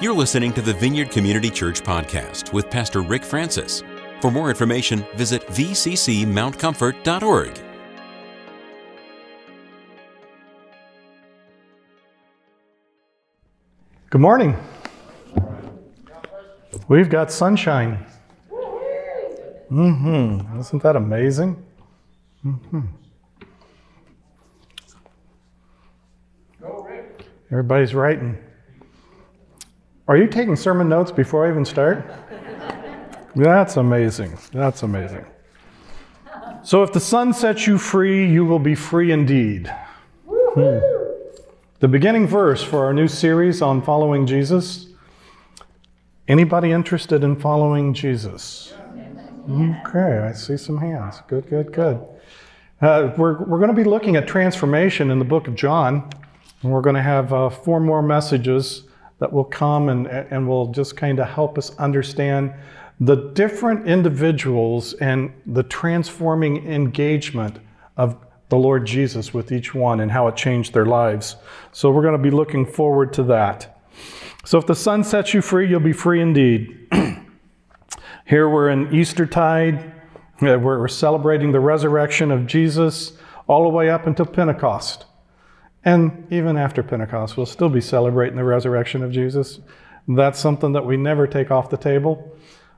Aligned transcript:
You're 0.00 0.14
listening 0.14 0.54
to 0.54 0.62
the 0.62 0.72
Vineyard 0.72 1.10
Community 1.10 1.50
Church 1.50 1.82
podcast 1.82 2.54
with 2.54 2.70
Pastor 2.70 3.02
Rick 3.02 3.22
Francis. 3.22 3.82
For 4.22 4.30
more 4.30 4.48
information, 4.48 5.04
visit 5.14 5.46
vccmountcomfort.org. 5.48 7.60
Good 14.08 14.20
morning. 14.22 14.56
We've 16.88 17.10
got 17.10 17.30
sunshine. 17.30 18.06
Mm-hmm. 19.70 20.60
Isn't 20.60 20.82
that 20.82 20.96
amazing? 20.96 21.62
Mm-hmm. 22.42 22.80
Everybody's 27.50 27.94
writing. 27.94 28.38
Are 30.10 30.16
you 30.16 30.26
taking 30.26 30.56
sermon 30.56 30.88
notes 30.88 31.12
before 31.12 31.46
I 31.46 31.50
even 31.50 31.64
start? 31.64 32.04
That's 33.36 33.76
amazing. 33.76 34.36
That's 34.52 34.82
amazing. 34.82 35.24
So, 36.64 36.82
if 36.82 36.92
the 36.92 36.98
Son 36.98 37.32
sets 37.32 37.68
you 37.68 37.78
free, 37.78 38.28
you 38.28 38.44
will 38.44 38.58
be 38.58 38.74
free 38.74 39.12
indeed. 39.12 39.72
Hmm. 40.26 40.80
The 41.78 41.86
beginning 41.86 42.26
verse 42.26 42.60
for 42.60 42.84
our 42.84 42.92
new 42.92 43.06
series 43.06 43.62
on 43.62 43.82
following 43.82 44.26
Jesus. 44.26 44.88
Anybody 46.26 46.72
interested 46.72 47.22
in 47.22 47.36
following 47.36 47.94
Jesus? 47.94 48.74
Okay, 49.48 50.18
I 50.18 50.32
see 50.32 50.56
some 50.56 50.78
hands. 50.78 51.22
Good, 51.28 51.48
good, 51.48 51.72
good. 51.72 52.04
Uh, 52.82 53.12
we're 53.16 53.44
we're 53.44 53.58
going 53.58 53.70
to 53.70 53.80
be 53.80 53.88
looking 53.88 54.16
at 54.16 54.26
transformation 54.26 55.12
in 55.12 55.20
the 55.20 55.24
book 55.24 55.46
of 55.46 55.54
John, 55.54 56.10
and 56.62 56.72
we're 56.72 56.80
going 56.80 56.96
to 56.96 57.00
have 57.00 57.32
uh, 57.32 57.48
four 57.48 57.78
more 57.78 58.02
messages 58.02 58.89
that 59.20 59.32
will 59.32 59.44
come 59.44 59.88
and, 59.88 60.06
and 60.08 60.48
will 60.48 60.72
just 60.72 60.96
kind 60.96 61.20
of 61.20 61.28
help 61.28 61.56
us 61.56 61.74
understand 61.78 62.52
the 62.98 63.30
different 63.32 63.86
individuals 63.86 64.94
and 64.94 65.32
the 65.46 65.62
transforming 65.62 66.66
engagement 66.66 67.58
of 67.96 68.16
the 68.50 68.56
Lord 68.56 68.86
Jesus 68.86 69.32
with 69.32 69.52
each 69.52 69.74
one 69.74 70.00
and 70.00 70.10
how 70.10 70.26
it 70.26 70.36
changed 70.36 70.74
their 70.74 70.84
lives. 70.84 71.36
So 71.72 71.90
we're 71.90 72.02
going 72.02 72.16
to 72.16 72.22
be 72.22 72.30
looking 72.30 72.66
forward 72.66 73.12
to 73.14 73.22
that. 73.24 73.80
So 74.44 74.58
if 74.58 74.66
the 74.66 74.74
Son 74.74 75.04
sets 75.04 75.32
you 75.32 75.40
free, 75.40 75.68
you'll 75.68 75.80
be 75.80 75.92
free 75.92 76.20
indeed. 76.20 76.88
Here 78.26 78.48
we're 78.48 78.70
in 78.70 78.92
Eastertide. 78.92 79.94
Uh, 80.42 80.58
we're 80.58 80.88
celebrating 80.88 81.52
the 81.52 81.60
resurrection 81.60 82.30
of 82.30 82.46
Jesus 82.46 83.12
all 83.46 83.62
the 83.64 83.68
way 83.68 83.90
up 83.90 84.06
until 84.06 84.26
Pentecost. 84.26 85.04
And 85.84 86.26
even 86.30 86.56
after 86.56 86.82
Pentecost, 86.82 87.36
we'll 87.36 87.46
still 87.46 87.70
be 87.70 87.80
celebrating 87.80 88.36
the 88.36 88.44
resurrection 88.44 89.02
of 89.02 89.12
Jesus. 89.12 89.60
That's 90.06 90.38
something 90.38 90.72
that 90.72 90.84
we 90.84 90.96
never 90.96 91.26
take 91.26 91.50
off 91.50 91.70
the 91.70 91.76
table. 91.76 92.36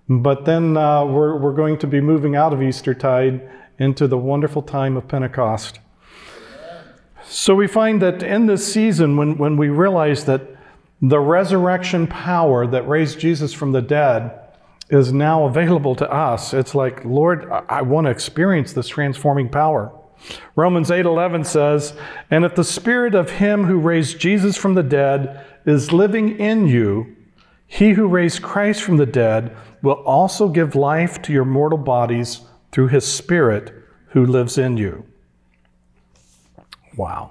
But 0.08 0.44
then 0.44 0.76
uh, 0.76 1.04
we're, 1.04 1.36
we're 1.38 1.54
going 1.54 1.78
to 1.78 1.86
be 1.86 2.00
moving 2.00 2.36
out 2.36 2.52
of 2.52 2.62
Eastertide 2.62 3.48
into 3.78 4.06
the 4.06 4.18
wonderful 4.18 4.62
time 4.62 4.96
of 4.96 5.08
Pentecost. 5.08 5.80
So 7.24 7.54
we 7.54 7.66
find 7.66 8.02
that 8.02 8.22
in 8.22 8.46
this 8.46 8.70
season, 8.72 9.16
when, 9.16 9.38
when 9.38 9.56
we 9.56 9.68
realize 9.68 10.24
that 10.26 10.42
the 11.00 11.18
resurrection 11.18 12.06
power 12.06 12.66
that 12.66 12.86
raised 12.86 13.18
Jesus 13.18 13.52
from 13.52 13.72
the 13.72 13.82
dead 13.82 14.38
is 14.90 15.12
now 15.12 15.44
available 15.46 15.94
to 15.96 16.12
us, 16.12 16.52
it's 16.52 16.74
like, 16.74 17.04
Lord, 17.04 17.50
I, 17.50 17.62
I 17.68 17.82
want 17.82 18.06
to 18.06 18.10
experience 18.10 18.72
this 18.72 18.88
transforming 18.88 19.48
power. 19.48 19.92
Romans 20.54 20.90
8:11 20.90 21.44
says, 21.44 21.94
"And 22.30 22.44
if 22.44 22.54
the 22.54 22.64
spirit 22.64 23.14
of 23.14 23.30
him 23.30 23.64
who 23.64 23.78
raised 23.78 24.18
Jesus 24.18 24.56
from 24.56 24.74
the 24.74 24.82
dead 24.82 25.44
is 25.64 25.92
living 25.92 26.38
in 26.38 26.66
you, 26.66 27.16
he 27.66 27.92
who 27.92 28.06
raised 28.06 28.42
Christ 28.42 28.82
from 28.82 28.98
the 28.98 29.06
dead 29.06 29.56
will 29.82 30.02
also 30.04 30.48
give 30.48 30.74
life 30.74 31.20
to 31.22 31.32
your 31.32 31.44
mortal 31.44 31.78
bodies 31.78 32.42
through 32.70 32.88
his 32.88 33.06
spirit 33.06 33.72
who 34.08 34.24
lives 34.24 34.58
in 34.58 34.76
you." 34.76 35.04
Wow. 36.96 37.30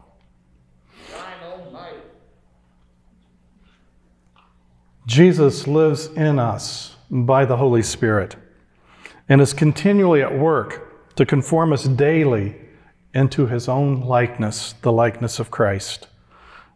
Jesus 5.07 5.67
lives 5.67 6.07
in 6.15 6.39
us 6.39 6.95
by 7.09 7.43
the 7.43 7.57
Holy 7.57 7.81
Spirit 7.81 8.37
and 9.27 9.41
is 9.41 9.51
continually 9.51 10.21
at 10.21 10.37
work 10.37 11.15
to 11.15 11.25
conform 11.25 11.73
us 11.73 11.83
daily 11.83 12.55
into 13.13 13.47
his 13.47 13.67
own 13.67 14.01
likeness, 14.01 14.73
the 14.81 14.91
likeness 14.91 15.39
of 15.39 15.51
Christ. 15.51 16.07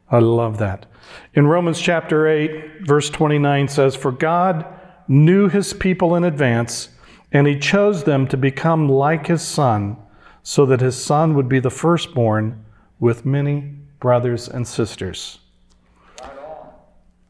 I 0.09 0.19
love 0.19 0.57
that. 0.59 0.85
In 1.33 1.47
Romans 1.47 1.79
chapter 1.79 2.27
8, 2.27 2.81
verse 2.81 3.09
29 3.09 3.67
says, 3.67 3.95
For 3.95 4.11
God 4.11 4.65
knew 5.07 5.49
his 5.49 5.73
people 5.73 6.15
in 6.15 6.23
advance, 6.23 6.89
and 7.31 7.47
he 7.47 7.59
chose 7.59 8.03
them 8.03 8.27
to 8.27 8.37
become 8.37 8.89
like 8.89 9.27
his 9.27 9.41
son, 9.41 9.97
so 10.43 10.65
that 10.65 10.81
his 10.81 11.01
son 11.01 11.33
would 11.35 11.49
be 11.49 11.59
the 11.59 11.69
firstborn 11.69 12.63
with 12.99 13.25
many 13.25 13.73
brothers 13.99 14.47
and 14.47 14.67
sisters. 14.67 15.39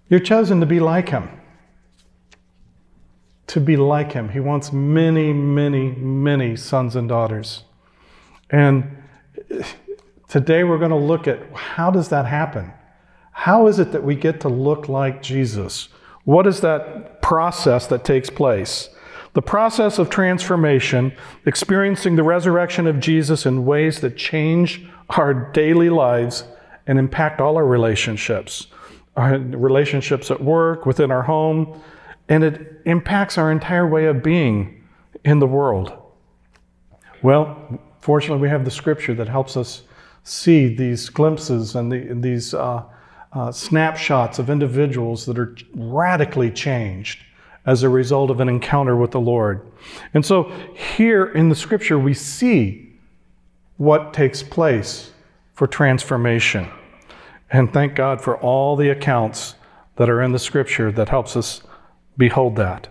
You're 0.10 0.20
chosen 0.20 0.60
to 0.60 0.66
be 0.66 0.80
like 0.80 1.10
him. 1.10 1.30
To 3.48 3.60
be 3.60 3.78
like 3.78 4.12
him. 4.12 4.30
He 4.30 4.40
wants 4.40 4.72
many, 4.72 5.34
many, 5.34 5.92
many 5.92 6.56
sons 6.56 6.96
and 6.96 7.10
daughters. 7.10 7.64
And 8.50 8.98
today 10.28 10.64
we're 10.64 10.78
going 10.78 10.92
to 10.92 10.98
look 10.98 11.28
at 11.28 11.52
how 11.54 11.92
does 11.92 12.10
that 12.10 12.26
happen? 12.26 12.72
How 13.32 13.68
is 13.68 13.80
it 13.80 13.92
that 13.92 14.04
we 14.04 14.16
get 14.16 14.40
to 14.42 14.50
look 14.50 14.88
like 14.88 15.22
Jesus? 15.22 15.90
What 16.24 16.48
is 16.48 16.62
that 16.62 17.22
process 17.22 17.88
that 17.88 18.04
takes 18.04 18.30
place? 18.30 18.90
The 19.34 19.42
process 19.42 20.00
of 20.00 20.10
transformation, 20.10 21.12
experiencing 21.46 22.16
the 22.16 22.24
resurrection 22.24 22.88
of 22.88 23.00
Jesus 23.00 23.46
in 23.46 23.66
ways 23.66 24.00
that 24.00 24.16
change 24.16 24.88
our 25.10 25.34
daily 25.52 25.90
lives 25.90 26.46
and 26.88 26.98
impact 26.98 27.42
all 27.42 27.58
our 27.58 27.66
relationships, 27.66 28.68
our 29.18 29.38
relationships 29.38 30.32
at 30.32 30.42
work, 30.42 30.86
within 30.86 31.12
our 31.12 31.24
home, 31.24 31.82
and 32.30 32.44
it 32.44 32.82
impacts 32.86 33.38
our 33.38 33.52
entire 33.52 33.88
way 33.88 34.06
of 34.06 34.24
being 34.24 34.84
in 35.24 35.40
the 35.40 35.48
world. 35.48 35.92
Well, 37.22 37.80
Fortunately, 38.06 38.40
we 38.40 38.50
have 38.50 38.66
the 38.66 38.70
scripture 38.70 39.16
that 39.16 39.28
helps 39.28 39.58
us 39.58 39.82
see 40.24 40.68
these 40.68 41.10
glimpses 41.10 41.74
and, 41.74 41.92
the, 41.92 42.14
these 42.14 42.54
uh, 42.54 42.84
uh, 43.34 43.52
snapshots 43.52 44.38
of 44.38 44.48
individuals 44.48 45.26
that 45.26 45.40
are 45.40 45.58
radically 45.74 46.52
changed 46.52 47.24
as 47.66 47.82
a 47.82 47.90
result 47.90 48.30
of 48.30 48.40
an 48.42 48.48
encounter 48.48 48.96
with 48.96 49.10
the 49.10 49.20
Lord. 49.20 49.66
And 50.14 50.24
so, 50.24 50.52
here 50.76 51.26
in 51.26 51.50
the 51.50 51.56
scripture, 51.56 51.98
we 51.98 52.14
see 52.14 52.94
what 53.78 54.14
takes 54.14 54.44
place 54.44 55.10
for 55.56 55.66
transformation. 55.66 56.70
And 57.50 57.74
thank 57.74 57.96
God 57.96 58.22
for 58.22 58.38
all 58.38 58.76
the 58.76 58.90
accounts 58.90 59.56
that 59.96 60.12
are 60.12 60.22
in 60.22 60.32
the 60.32 60.38
scripture 60.38 60.92
that 60.92 61.10
helps 61.10 61.36
us 61.36 61.64
behold 62.20 62.56
that. 62.58 62.88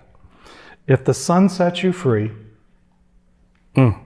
If 0.89 1.05
the 1.05 1.15
Son 1.15 1.49
sets 1.49 1.85
you 1.85 1.93
free, 1.93 2.33
mm, 3.77 4.03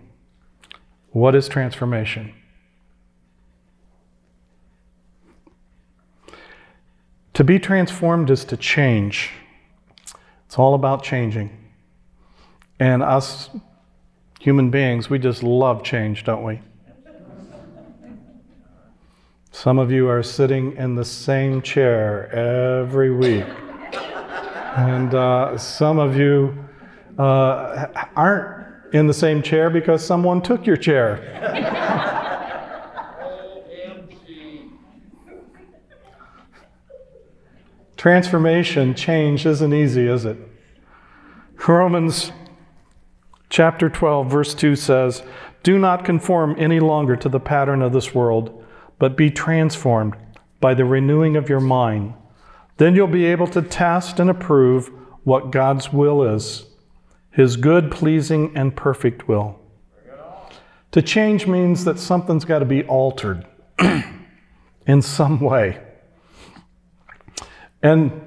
what 1.12 1.34
is 1.34 1.48
transformation? 1.48 2.34
To 7.34 7.44
be 7.44 7.58
transformed 7.58 8.30
is 8.30 8.44
to 8.46 8.56
change. 8.56 9.30
It's 10.46 10.58
all 10.58 10.74
about 10.74 11.04
changing. 11.04 11.56
And 12.80 13.02
us 13.02 13.50
human 14.40 14.70
beings, 14.70 15.08
we 15.08 15.18
just 15.18 15.42
love 15.42 15.82
change, 15.82 16.24
don't 16.24 16.42
we? 16.42 16.60
Some 19.52 19.78
of 19.78 19.90
you 19.90 20.08
are 20.08 20.22
sitting 20.22 20.76
in 20.76 20.94
the 20.94 21.04
same 21.04 21.62
chair 21.62 22.30
every 22.32 23.10
week. 23.14 23.46
And 24.76 25.14
uh, 25.14 25.58
some 25.58 25.98
of 25.98 26.16
you 26.16 26.56
uh, 27.18 27.86
aren't 28.14 28.57
in 28.92 29.06
the 29.06 29.14
same 29.14 29.42
chair 29.42 29.70
because 29.70 30.04
someone 30.04 30.40
took 30.42 30.66
your 30.66 30.76
chair. 30.76 31.34
Transformation, 37.96 38.94
change 38.94 39.44
isn't 39.44 39.74
easy, 39.74 40.06
is 40.06 40.24
it? 40.24 40.38
Romans 41.66 42.32
chapter 43.50 43.90
12, 43.90 44.30
verse 44.30 44.54
2 44.54 44.76
says, 44.76 45.22
Do 45.62 45.78
not 45.78 46.04
conform 46.04 46.54
any 46.58 46.80
longer 46.80 47.16
to 47.16 47.28
the 47.28 47.40
pattern 47.40 47.82
of 47.82 47.92
this 47.92 48.14
world, 48.14 48.64
but 48.98 49.16
be 49.16 49.30
transformed 49.30 50.14
by 50.60 50.74
the 50.74 50.84
renewing 50.84 51.36
of 51.36 51.48
your 51.48 51.60
mind. 51.60 52.14
Then 52.76 52.94
you'll 52.94 53.08
be 53.08 53.26
able 53.26 53.48
to 53.48 53.62
test 53.62 54.20
and 54.20 54.30
approve 54.30 54.90
what 55.24 55.50
God's 55.50 55.92
will 55.92 56.22
is 56.22 56.67
his 57.30 57.56
good, 57.56 57.90
pleasing, 57.90 58.56
and 58.56 58.74
perfect 58.74 59.28
will. 59.28 59.58
To 60.92 61.02
change 61.02 61.46
means 61.46 61.84
that 61.84 61.98
something's 61.98 62.44
got 62.44 62.60
to 62.60 62.64
be 62.64 62.82
altered 62.84 63.46
in 64.86 65.02
some 65.02 65.38
way. 65.38 65.80
And 67.82 68.24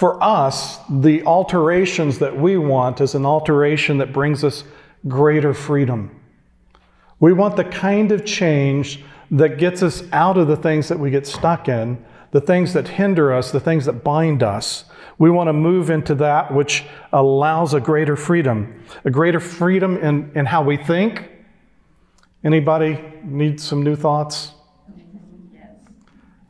For 0.00 0.16
us, 0.22 0.78
the 0.88 1.22
alterations 1.24 2.20
that 2.20 2.34
we 2.34 2.56
want 2.56 3.02
is 3.02 3.14
an 3.14 3.26
alteration 3.26 3.98
that 3.98 4.14
brings 4.14 4.42
us 4.42 4.64
greater 5.06 5.52
freedom. 5.52 6.18
We 7.18 7.34
want 7.34 7.56
the 7.56 7.64
kind 7.64 8.10
of 8.10 8.24
change 8.24 9.04
that 9.30 9.58
gets 9.58 9.82
us 9.82 10.02
out 10.10 10.38
of 10.38 10.48
the 10.48 10.56
things 10.56 10.88
that 10.88 10.98
we 10.98 11.10
get 11.10 11.26
stuck 11.26 11.68
in, 11.68 12.02
the 12.30 12.40
things 12.40 12.72
that 12.72 12.88
hinder 12.88 13.30
us, 13.30 13.50
the 13.50 13.60
things 13.60 13.84
that 13.84 14.02
bind 14.02 14.42
us. 14.42 14.84
We 15.20 15.30
want 15.30 15.48
to 15.48 15.52
move 15.52 15.90
into 15.90 16.14
that 16.14 16.52
which 16.52 16.86
allows 17.12 17.74
a 17.74 17.80
greater 17.80 18.16
freedom, 18.16 18.82
a 19.04 19.10
greater 19.10 19.38
freedom 19.38 19.98
in, 19.98 20.32
in 20.34 20.46
how 20.46 20.62
we 20.62 20.78
think. 20.78 21.30
Anybody 22.42 22.98
need 23.22 23.60
some 23.60 23.82
new 23.82 23.96
thoughts? 23.96 24.52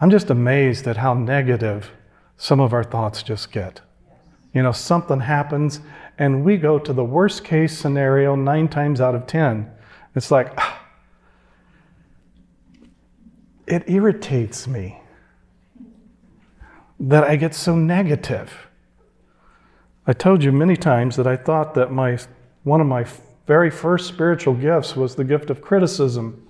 I'm 0.01 0.09
just 0.09 0.31
amazed 0.31 0.87
at 0.87 0.99
how 0.99 1.15
negative 1.15 1.91
some 2.37 2.61
of 2.61 2.73
our 2.73 2.85
thoughts 2.85 3.25
just 3.25 3.51
get. 3.51 3.81
You 4.55 4.63
know, 4.63 4.71
something 4.71 5.19
happens 5.19 5.81
and 6.17 6.45
we 6.45 6.57
go 6.57 6.79
to 6.79 6.93
the 6.93 7.05
worst 7.05 7.43
case 7.43 7.77
scenario 7.77 8.37
nine 8.37 8.69
times 8.69 9.01
out 9.01 9.17
of 9.17 9.27
ten. 9.27 9.69
It's 10.15 10.31
like, 10.31 10.53
ah, 10.57 10.81
it 13.67 13.83
irritates 13.91 14.69
me 14.69 15.01
that 17.01 17.25
I 17.25 17.37
get 17.37 17.55
so 17.55 17.75
negative. 17.75 18.69
I 20.07 20.13
told 20.13 20.45
you 20.45 20.53
many 20.53 20.77
times 20.77 21.17
that 21.17 21.27
I 21.27 21.37
thought 21.37 21.75
that 21.75 21.91
my 21.91 22.19
one 22.63 22.81
of 22.81 22.87
my 22.87 23.07
very 23.47 23.71
first 23.71 24.07
spiritual 24.07 24.55
gifts 24.55 24.95
was 24.95 25.15
the 25.15 25.25
gift 25.25 25.49
of 25.49 25.63
criticism, 25.63 26.47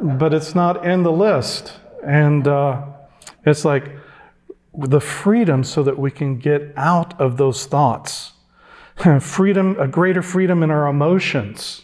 but 0.00 0.34
it's 0.34 0.54
not 0.54 0.84
in 0.86 1.02
the 1.02 1.10
list. 1.10 1.80
And 2.04 2.46
uh, 2.46 2.84
it's 3.44 3.64
like 3.64 3.96
the 4.74 5.00
freedom 5.00 5.64
so 5.64 5.82
that 5.82 5.98
we 5.98 6.10
can 6.10 6.38
get 6.38 6.72
out 6.76 7.18
of 7.20 7.36
those 7.36 7.66
thoughts. 7.66 8.34
freedom, 9.20 9.76
a 9.80 9.88
greater 9.88 10.22
freedom 10.22 10.62
in 10.62 10.70
our 10.70 10.86
emotions. 10.86 11.82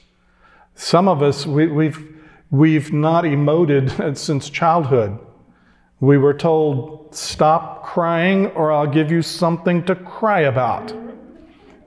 Some 0.75 1.09
of 1.09 1.23
us, 1.23 1.47
we, 1.47 1.67
we've, 1.67 2.17
we've 2.51 2.93
not 2.93 3.25
emoted 3.25 4.17
since 4.17 4.51
childhood. 4.51 5.19
We 6.05 6.19
were 6.19 6.35
told, 6.35 7.15
stop 7.15 7.83
crying 7.83 8.49
or 8.49 8.71
I'll 8.71 8.87
give 8.87 9.11
you 9.11 9.23
something 9.23 9.83
to 9.87 9.95
cry 9.95 10.41
about. 10.41 10.93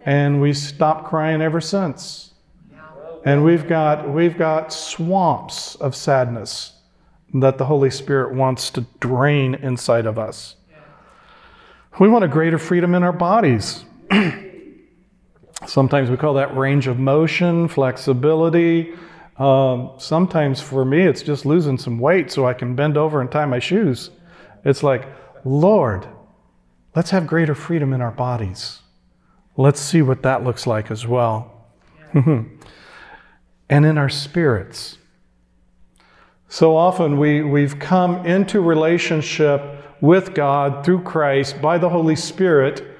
And 0.05 0.41
we 0.41 0.53
stopped 0.53 1.05
crying 1.05 1.39
ever 1.39 1.61
since. 1.61 2.33
And 3.25 3.43
we've 3.43 3.67
got, 3.67 4.09
we've 4.09 4.35
got 4.35 4.73
swamps 4.73 5.75
of 5.75 5.95
sadness 5.95 6.73
that 7.35 7.59
the 7.59 7.65
Holy 7.65 7.91
Spirit 7.91 8.33
wants 8.33 8.71
to 8.71 8.87
drain 8.99 9.53
inside 9.53 10.07
of 10.07 10.17
us. 10.17 10.55
We 11.99 12.09
want 12.09 12.23
a 12.23 12.27
greater 12.27 12.57
freedom 12.57 12.95
in 12.95 13.03
our 13.03 13.13
bodies. 13.13 13.85
Sometimes 15.67 16.09
we 16.09 16.17
call 16.17 16.33
that 16.35 16.57
range 16.57 16.87
of 16.87 16.97
motion, 16.97 17.67
flexibility, 17.67 18.95
um, 19.37 19.91
sometimes 19.97 20.61
for 20.61 20.83
me, 20.83 21.01
it's 21.01 21.21
just 21.21 21.45
losing 21.45 21.77
some 21.77 21.99
weight 21.99 22.31
so 22.31 22.47
I 22.47 22.53
can 22.53 22.75
bend 22.75 22.97
over 22.97 23.21
and 23.21 23.31
tie 23.31 23.45
my 23.45 23.59
shoes. 23.59 24.09
It's 24.65 24.81
like, 24.81 25.07
Lord, 25.45 26.07
let's 26.95 27.11
have 27.11 27.27
greater 27.27 27.53
freedom 27.53 27.93
in 27.93 28.01
our 28.01 28.11
bodies. 28.11 28.79
Let's 29.55 29.79
see 29.79 30.01
what 30.01 30.23
that 30.23 30.43
looks 30.43 30.65
like 30.65 30.89
as 30.89 31.05
well. 31.05 31.67
and 32.13 32.57
in 33.69 33.97
our 33.97 34.09
spirits. 34.09 34.97
So 36.49 36.75
often 36.75 37.17
we, 37.17 37.41
we've 37.43 37.77
come 37.77 38.25
into 38.25 38.61
relationship 38.61 39.61
with 40.01 40.33
God 40.33 40.85
through 40.85 41.03
Christ 41.03 41.61
by 41.61 41.77
the 41.77 41.89
Holy 41.89 42.15
Spirit, 42.15 42.96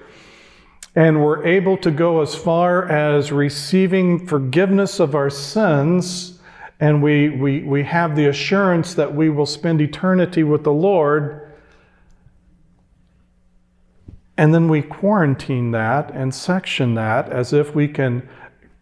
and 0.97 1.23
we're 1.23 1.45
able 1.45 1.77
to 1.77 1.91
go 1.91 2.21
as 2.21 2.33
far 2.33 2.89
as 2.89 3.31
receiving 3.31 4.25
forgiveness 4.25 4.99
of 4.99 5.13
our 5.13 5.29
sins, 5.29 6.39
and 6.79 7.03
we, 7.03 7.29
we, 7.29 7.61
we 7.61 7.83
have 7.83 8.15
the 8.15 8.25
assurance 8.25 8.95
that 8.95 9.13
we 9.13 9.29
will 9.29 9.45
spend 9.45 9.79
eternity 9.79 10.41
with 10.41 10.63
the 10.63 10.73
Lord. 10.73 11.53
And 14.37 14.55
then 14.55 14.67
we 14.67 14.81
quarantine 14.81 15.69
that 15.69 16.09
and 16.15 16.33
section 16.33 16.95
that 16.95 17.29
as 17.29 17.53
if 17.53 17.75
we 17.75 17.87
can 17.87 18.27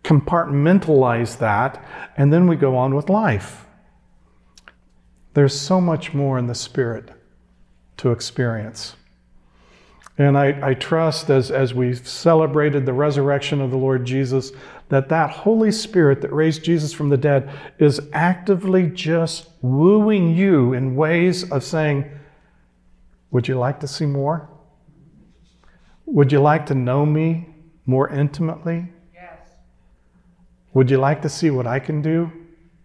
compartmentalize 0.06 1.38
that, 1.40 1.84
and 2.16 2.32
then 2.32 2.48
we 2.48 2.56
go 2.56 2.78
on 2.78 2.96
with 2.96 3.10
life. 3.10 3.66
There's 5.34 5.60
so 5.60 5.82
much 5.82 6.14
more 6.14 6.40
in 6.40 6.48
the 6.48 6.56
Spirit 6.56 7.10
to 7.98 8.12
experience. 8.12 8.96
And 10.18 10.38
I, 10.38 10.70
I 10.70 10.74
trust 10.76 11.30
as, 11.30 11.52
as 11.52 11.74
we've 11.74 12.08
celebrated 12.08 12.86
the 12.86 12.94
resurrection 12.94 13.60
of 13.60 13.72
the 13.72 13.78
Lord 13.78 14.06
Jesus, 14.06 14.52
that 14.88 15.10
that 15.10 15.30
Holy 15.30 15.72
Spirit 15.72 16.22
that 16.22 16.32
raised 16.32 16.64
Jesus 16.64 16.94
from 16.94 17.10
the 17.10 17.18
dead 17.18 17.50
is 17.80 18.00
actively 18.14 18.88
just 18.88 19.50
wooing 19.62 20.36
you 20.36 20.74
in 20.74 20.96
ways 20.96 21.52
of 21.52 21.64
saying, 21.64 22.10
Would 23.32 23.48
you 23.48 23.58
like 23.58 23.82
to 23.82 23.88
see 23.88 24.06
more? 24.06 24.50
Would 26.06 26.32
you 26.32 26.40
like 26.40 26.68
to 26.68 26.76
know 26.76 27.06
me 27.06 27.50
more 27.86 28.10
intimately? 28.10 28.88
Yes. 29.14 29.40
Would 30.74 30.90
you 30.90 30.98
like 30.98 31.24
to 31.24 31.30
see 31.30 31.50
what 31.50 31.68
I 31.68 31.80
can 31.80 32.02
do 32.02 32.32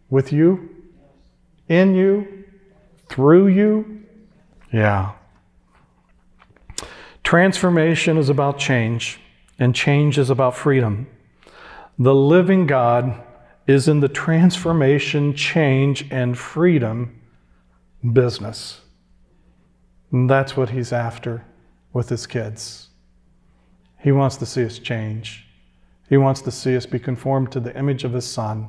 with 0.09 0.33
you, 0.33 0.71
in 1.69 1.95
you, 1.95 2.45
through 3.09 3.49
you? 3.49 4.05
Yeah. 4.73 5.13
Transformation 7.31 8.19
is 8.19 8.29
about 8.29 8.59
change, 8.59 9.21
and 9.57 9.73
change 9.73 10.19
is 10.19 10.31
about 10.31 10.57
freedom. 10.57 11.07
The 11.97 12.13
living 12.13 12.67
God 12.67 13.23
is 13.69 13.87
in 13.87 14.01
the 14.01 14.09
transformation, 14.09 15.37
change, 15.37 16.09
and 16.11 16.37
freedom 16.37 17.21
business. 18.13 18.81
And 20.11 20.29
that's 20.29 20.57
what 20.57 20.71
he's 20.71 20.93
after 20.93 21.45
with 21.93 22.09
his 22.09 22.27
kids. 22.27 22.89
He 24.01 24.11
wants 24.11 24.35
to 24.39 24.45
see 24.45 24.65
us 24.65 24.81
change. 24.81 25.47
He 26.09 26.17
wants 26.17 26.43
to 26.43 26.51
see 26.51 26.77
us 26.77 26.85
be 26.85 26.99
conformed 26.99 27.53
to 27.53 27.61
the 27.61 27.79
image 27.79 28.03
of 28.03 28.13
his 28.13 28.27
son. 28.27 28.67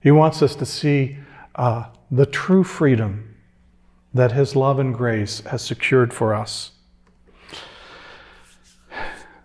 He 0.00 0.10
wants 0.10 0.42
us 0.42 0.56
to 0.56 0.66
see 0.66 1.18
uh, 1.54 1.84
the 2.10 2.26
true 2.26 2.64
freedom 2.64 3.36
that 4.12 4.32
his 4.32 4.56
love 4.56 4.80
and 4.80 4.92
grace 4.92 5.42
has 5.42 5.62
secured 5.62 6.12
for 6.12 6.34
us. 6.34 6.72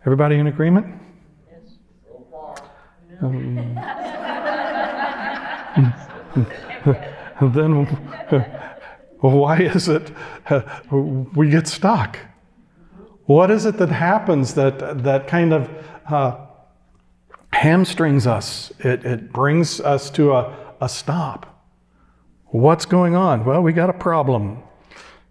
Everybody 0.09 0.39
in 0.39 0.47
agreement? 0.47 0.87
Yes. 1.51 1.77
Um, 3.21 3.75
then 7.53 7.85
why 9.19 9.59
is 9.59 9.87
it 9.87 10.11
uh, 10.49 10.61
we 11.35 11.51
get 11.51 11.67
stuck? 11.67 12.17
What 13.25 13.51
is 13.51 13.67
it 13.67 13.77
that 13.77 13.89
happens 13.89 14.55
that, 14.55 15.03
that 15.03 15.27
kind 15.27 15.53
of 15.53 15.69
uh, 16.07 16.37
hamstrings 17.53 18.25
us? 18.25 18.73
It, 18.79 19.05
it 19.05 19.31
brings 19.31 19.79
us 19.79 20.09
to 20.09 20.33
a, 20.33 20.73
a 20.81 20.89
stop. 20.89 21.69
What's 22.45 22.87
going 22.87 23.15
on? 23.15 23.45
Well, 23.45 23.61
we 23.61 23.73
got 23.73 23.91
a 23.91 23.93
problem. 23.93 24.63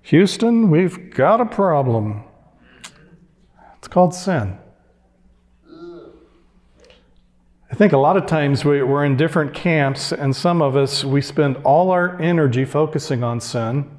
Houston, 0.02 0.70
we've 0.70 1.12
got 1.12 1.40
a 1.40 1.46
problem. 1.46 2.22
It's 3.78 3.88
called 3.88 4.14
sin. 4.14 4.56
I 7.70 7.74
think 7.74 7.92
a 7.92 7.98
lot 7.98 8.16
of 8.16 8.24
times 8.24 8.64
we, 8.64 8.80
are 8.80 9.04
in 9.04 9.16
different 9.18 9.52
camps, 9.52 10.10
and 10.10 10.34
some 10.34 10.62
of 10.62 10.74
us, 10.74 11.04
we 11.04 11.20
spend 11.20 11.58
all 11.64 11.90
our 11.90 12.18
energy 12.20 12.64
focusing 12.64 13.22
on 13.22 13.40
sin. 13.40 13.90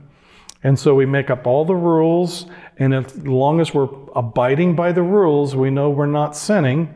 And 0.64 0.78
so 0.78 0.96
we 0.96 1.06
make 1.06 1.30
up 1.30 1.46
all 1.46 1.66
the 1.66 1.76
rules, 1.76 2.48
and 2.78 2.96
as 2.96 3.16
long 3.18 3.62
as 3.62 3.72
we're 3.72 3.90
abiding 4.16 4.76
by 4.76 4.92
the 4.92 5.04
rules, 5.04 5.56
we 5.56 5.70
know 5.70 5.92
we're 5.92 6.08
not 6.08 6.36
sinning. 6.36 6.94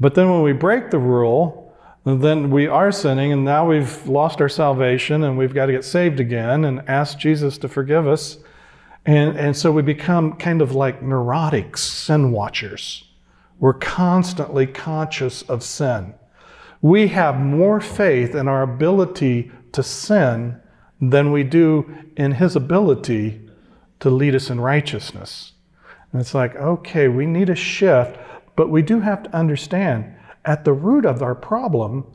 But 0.00 0.16
then 0.16 0.28
when 0.30 0.42
we 0.42 0.52
break 0.52 0.90
the 0.90 0.98
rule, 0.98 1.72
then 2.04 2.50
we 2.50 2.66
are 2.66 2.90
sinning, 2.90 3.32
and 3.32 3.44
now 3.44 3.68
we've 3.68 4.04
lost 4.08 4.40
our 4.40 4.48
salvation, 4.48 5.22
and 5.22 5.38
we've 5.38 5.54
got 5.54 5.66
to 5.66 5.72
get 5.72 5.84
saved 5.84 6.18
again 6.18 6.64
and 6.64 6.82
ask 6.88 7.18
Jesus 7.18 7.56
to 7.58 7.68
forgive 7.68 8.08
us. 8.08 8.38
And, 9.06 9.38
and 9.38 9.56
so 9.56 9.70
we 9.70 9.82
become 9.82 10.32
kind 10.34 10.60
of 10.60 10.74
like 10.74 11.02
neurotic 11.02 11.76
sin 11.76 12.32
watchers. 12.32 13.04
We're 13.60 13.74
constantly 13.74 14.66
conscious 14.66 15.42
of 15.42 15.62
sin. 15.62 16.14
We 16.82 17.08
have 17.08 17.38
more 17.38 17.80
faith 17.80 18.34
in 18.34 18.48
our 18.48 18.62
ability 18.62 19.52
to 19.72 19.82
sin 19.82 20.60
than 21.00 21.30
we 21.30 21.44
do 21.44 21.94
in 22.16 22.32
His 22.32 22.56
ability 22.56 23.48
to 24.00 24.10
lead 24.10 24.34
us 24.34 24.50
in 24.50 24.60
righteousness. 24.60 25.52
And 26.10 26.20
it's 26.20 26.34
like, 26.34 26.56
okay, 26.56 27.06
we 27.06 27.26
need 27.26 27.50
a 27.50 27.54
shift, 27.54 28.18
but 28.56 28.70
we 28.70 28.82
do 28.82 29.00
have 29.00 29.22
to 29.24 29.36
understand 29.36 30.14
at 30.44 30.64
the 30.64 30.72
root 30.72 31.04
of 31.04 31.22
our 31.22 31.34
problem, 31.34 32.06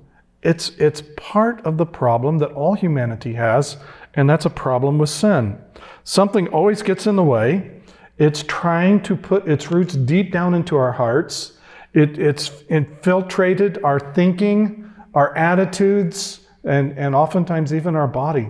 it's, 0.42 0.70
it's 0.78 1.04
part 1.16 1.64
of 1.66 1.78
the 1.78 1.86
problem 1.86 2.40
that 2.40 2.52
all 2.52 2.74
humanity 2.74 3.34
has, 3.34 3.78
and 4.14 4.30
that's 4.30 4.46
a 4.46 4.50
problem 4.50 4.98
with 4.98 5.10
sin. 5.10 5.60
Something 6.04 6.48
always 6.48 6.82
gets 6.82 7.08
in 7.08 7.16
the 7.16 7.24
way. 7.24 7.75
It's 8.18 8.44
trying 8.44 9.02
to 9.04 9.16
put 9.16 9.48
its 9.48 9.72
roots 9.72 9.96
deep 9.96 10.32
down 10.32 10.54
into 10.54 10.78
our 10.78 10.92
hearts. 10.92 11.54
It, 11.94 12.18
it's 12.18 12.52
infiltrated 12.70 13.84
our 13.84 14.00
thinking, 14.00 14.90
our 15.14 15.36
attitudes, 15.36 16.42
and, 16.64 16.98
and 16.98 17.14
oftentimes 17.14 17.74
even 17.74 17.96
our 17.96 18.08
body. 18.08 18.50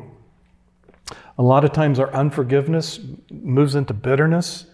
A 1.38 1.44
lot 1.44 1.66
of 1.66 1.74
times 1.74 2.00
our 2.00 2.14
unforgiveness 2.14 3.00
moves 3.30 3.76
into 3.76 3.94
bitterness, 3.94 4.66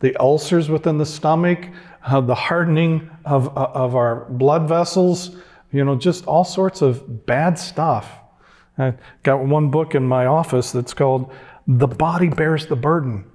the 0.00 0.16
ulcers 0.16 0.68
within 0.68 0.98
the 0.98 1.06
stomach, 1.06 1.68
uh, 2.04 2.20
the 2.20 2.34
hardening 2.34 3.10
of, 3.24 3.56
uh, 3.56 3.70
of 3.72 3.94
our 3.94 4.26
blood 4.30 4.68
vessels, 4.68 5.36
you 5.72 5.84
know, 5.84 5.96
just 5.96 6.26
all 6.26 6.44
sorts 6.44 6.82
of 6.82 7.26
bad 7.26 7.58
stuff. 7.58 8.12
I 8.78 8.94
got 9.22 9.44
one 9.44 9.70
book 9.70 9.94
in 9.94 10.06
my 10.06 10.26
office 10.26 10.72
that's 10.72 10.94
called 10.94 11.32
The 11.66 11.86
Body 11.86 12.28
Bears 12.28 12.66
the 12.66 12.76
Burden. 12.76 13.30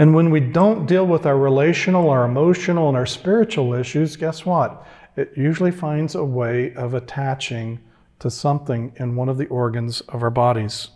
And 0.00 0.14
when 0.14 0.30
we 0.30 0.40
don't 0.40 0.86
deal 0.86 1.06
with 1.06 1.26
our 1.26 1.36
relational, 1.36 2.08
our 2.08 2.24
emotional, 2.24 2.88
and 2.88 2.96
our 2.96 3.04
spiritual 3.04 3.74
issues, 3.74 4.16
guess 4.16 4.46
what? 4.46 4.86
It 5.14 5.30
usually 5.36 5.70
finds 5.70 6.14
a 6.14 6.24
way 6.24 6.72
of 6.72 6.94
attaching 6.94 7.80
to 8.20 8.30
something 8.30 8.94
in 8.96 9.14
one 9.14 9.28
of 9.28 9.36
the 9.36 9.46
organs 9.48 10.00
of 10.08 10.22
our 10.22 10.30
bodies. 10.30 10.88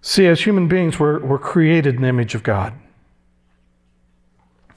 See, 0.00 0.28
as 0.28 0.40
human 0.40 0.68
beings, 0.68 1.00
we're, 1.00 1.18
we're 1.18 1.40
created 1.40 1.96
in 1.96 2.02
the 2.02 2.08
image 2.08 2.36
of 2.36 2.44
God. 2.44 2.74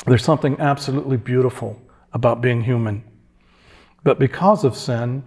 There's 0.07 0.25
something 0.25 0.59
absolutely 0.59 1.17
beautiful 1.17 1.79
about 2.13 2.41
being 2.41 2.61
human. 2.61 3.03
But 4.03 4.17
because 4.17 4.63
of 4.63 4.75
sin, 4.75 5.23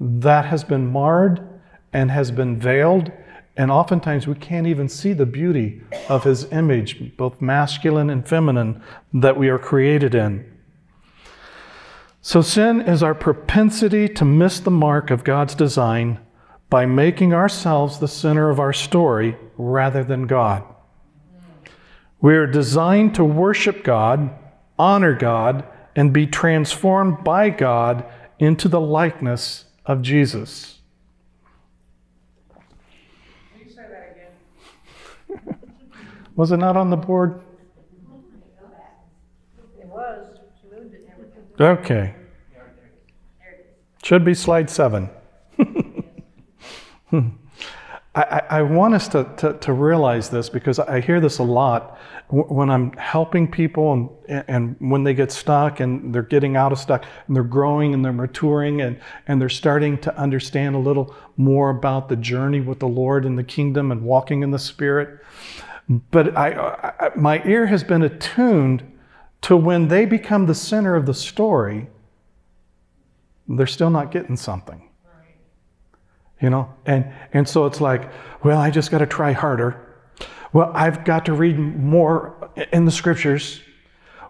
that 0.00 0.46
has 0.46 0.64
been 0.64 0.86
marred 0.86 1.46
and 1.92 2.10
has 2.10 2.30
been 2.30 2.58
veiled, 2.58 3.12
and 3.56 3.70
oftentimes 3.70 4.26
we 4.26 4.34
can't 4.34 4.66
even 4.66 4.88
see 4.88 5.12
the 5.12 5.26
beauty 5.26 5.82
of 6.08 6.24
His 6.24 6.50
image, 6.52 7.16
both 7.16 7.40
masculine 7.40 8.10
and 8.10 8.26
feminine, 8.28 8.82
that 9.14 9.36
we 9.36 9.48
are 9.48 9.58
created 9.58 10.14
in. 10.14 10.52
So, 12.20 12.42
sin 12.42 12.80
is 12.80 13.02
our 13.02 13.14
propensity 13.14 14.08
to 14.08 14.24
miss 14.24 14.58
the 14.58 14.70
mark 14.70 15.10
of 15.10 15.22
God's 15.22 15.54
design 15.54 16.18
by 16.68 16.84
making 16.84 17.32
ourselves 17.32 17.98
the 17.98 18.08
center 18.08 18.50
of 18.50 18.58
our 18.58 18.72
story 18.72 19.36
rather 19.56 20.02
than 20.02 20.26
God. 20.26 20.64
We 22.20 22.34
are 22.34 22.46
designed 22.46 23.14
to 23.14 23.24
worship 23.24 23.84
God, 23.84 24.30
honor 24.78 25.14
God, 25.14 25.64
and 25.94 26.12
be 26.12 26.26
transformed 26.26 27.22
by 27.22 27.50
God 27.50 28.04
into 28.38 28.68
the 28.68 28.80
likeness 28.80 29.66
of 29.84 30.02
Jesus. 30.02 30.80
Can 33.52 33.60
you 33.64 33.70
say 33.70 33.82
that 33.88 34.16
again? 35.30 35.58
Was 36.36 36.52
it 36.52 36.58
not 36.58 36.76
on 36.76 36.90
the 36.90 36.96
board? 36.96 37.40
It 39.80 39.86
was, 39.86 40.38
she 40.60 40.68
moved 40.68 40.94
it. 40.94 41.62
Okay. 41.62 42.14
Should 44.04 44.24
be 44.24 44.34
slide 44.34 44.70
seven. 44.70 45.10
I, 48.14 48.42
I, 48.48 48.62
want 48.62 48.94
us 48.94 49.08
to, 49.08 49.24
to, 49.38 49.54
to, 49.54 49.72
realize 49.72 50.30
this 50.30 50.48
because 50.48 50.78
I 50.78 51.00
hear 51.00 51.20
this 51.20 51.38
a 51.38 51.42
lot 51.42 51.98
when 52.28 52.70
I'm 52.70 52.92
helping 52.92 53.50
people 53.50 54.18
and, 54.28 54.44
and 54.48 54.76
when 54.78 55.04
they 55.04 55.12
get 55.12 55.30
stuck 55.30 55.80
and 55.80 56.14
they're 56.14 56.22
getting 56.22 56.56
out 56.56 56.72
of 56.72 56.78
stuck 56.78 57.04
and 57.26 57.36
they're 57.36 57.42
growing 57.42 57.92
and 57.92 58.04
they're 58.04 58.12
maturing 58.12 58.80
and, 58.80 58.98
and 59.26 59.40
they're 59.40 59.48
starting 59.50 59.98
to 59.98 60.16
understand 60.16 60.76
a 60.76 60.78
little 60.78 61.14
more 61.36 61.68
about 61.68 62.08
the 62.08 62.16
journey 62.16 62.60
with 62.60 62.78
the 62.78 62.88
Lord 62.88 63.26
in 63.26 63.36
the 63.36 63.44
kingdom 63.44 63.92
and 63.92 64.02
walking 64.02 64.42
in 64.42 64.50
the 64.50 64.58
Spirit. 64.58 65.20
But 65.88 66.36
I, 66.36 66.50
I 66.98 67.10
my 67.16 67.42
ear 67.44 67.66
has 67.66 67.84
been 67.84 68.02
attuned 68.02 68.92
to 69.42 69.56
when 69.56 69.88
they 69.88 70.04
become 70.04 70.46
the 70.46 70.54
center 70.54 70.96
of 70.96 71.06
the 71.06 71.14
story, 71.14 71.88
they're 73.48 73.66
still 73.66 73.90
not 73.90 74.10
getting 74.10 74.36
something. 74.36 74.82
You 76.40 76.50
know? 76.50 76.74
And 76.84 77.12
and 77.32 77.48
so 77.48 77.66
it's 77.66 77.80
like 77.80 78.10
well 78.42 78.58
i 78.58 78.70
just 78.70 78.90
got 78.90 78.98
to 78.98 79.06
try 79.06 79.32
harder. 79.32 79.80
Well 80.52 80.70
i've 80.74 81.04
got 81.04 81.24
to 81.26 81.32
read 81.32 81.58
more 81.58 82.50
in 82.72 82.84
the 82.84 82.90
scriptures. 82.90 83.60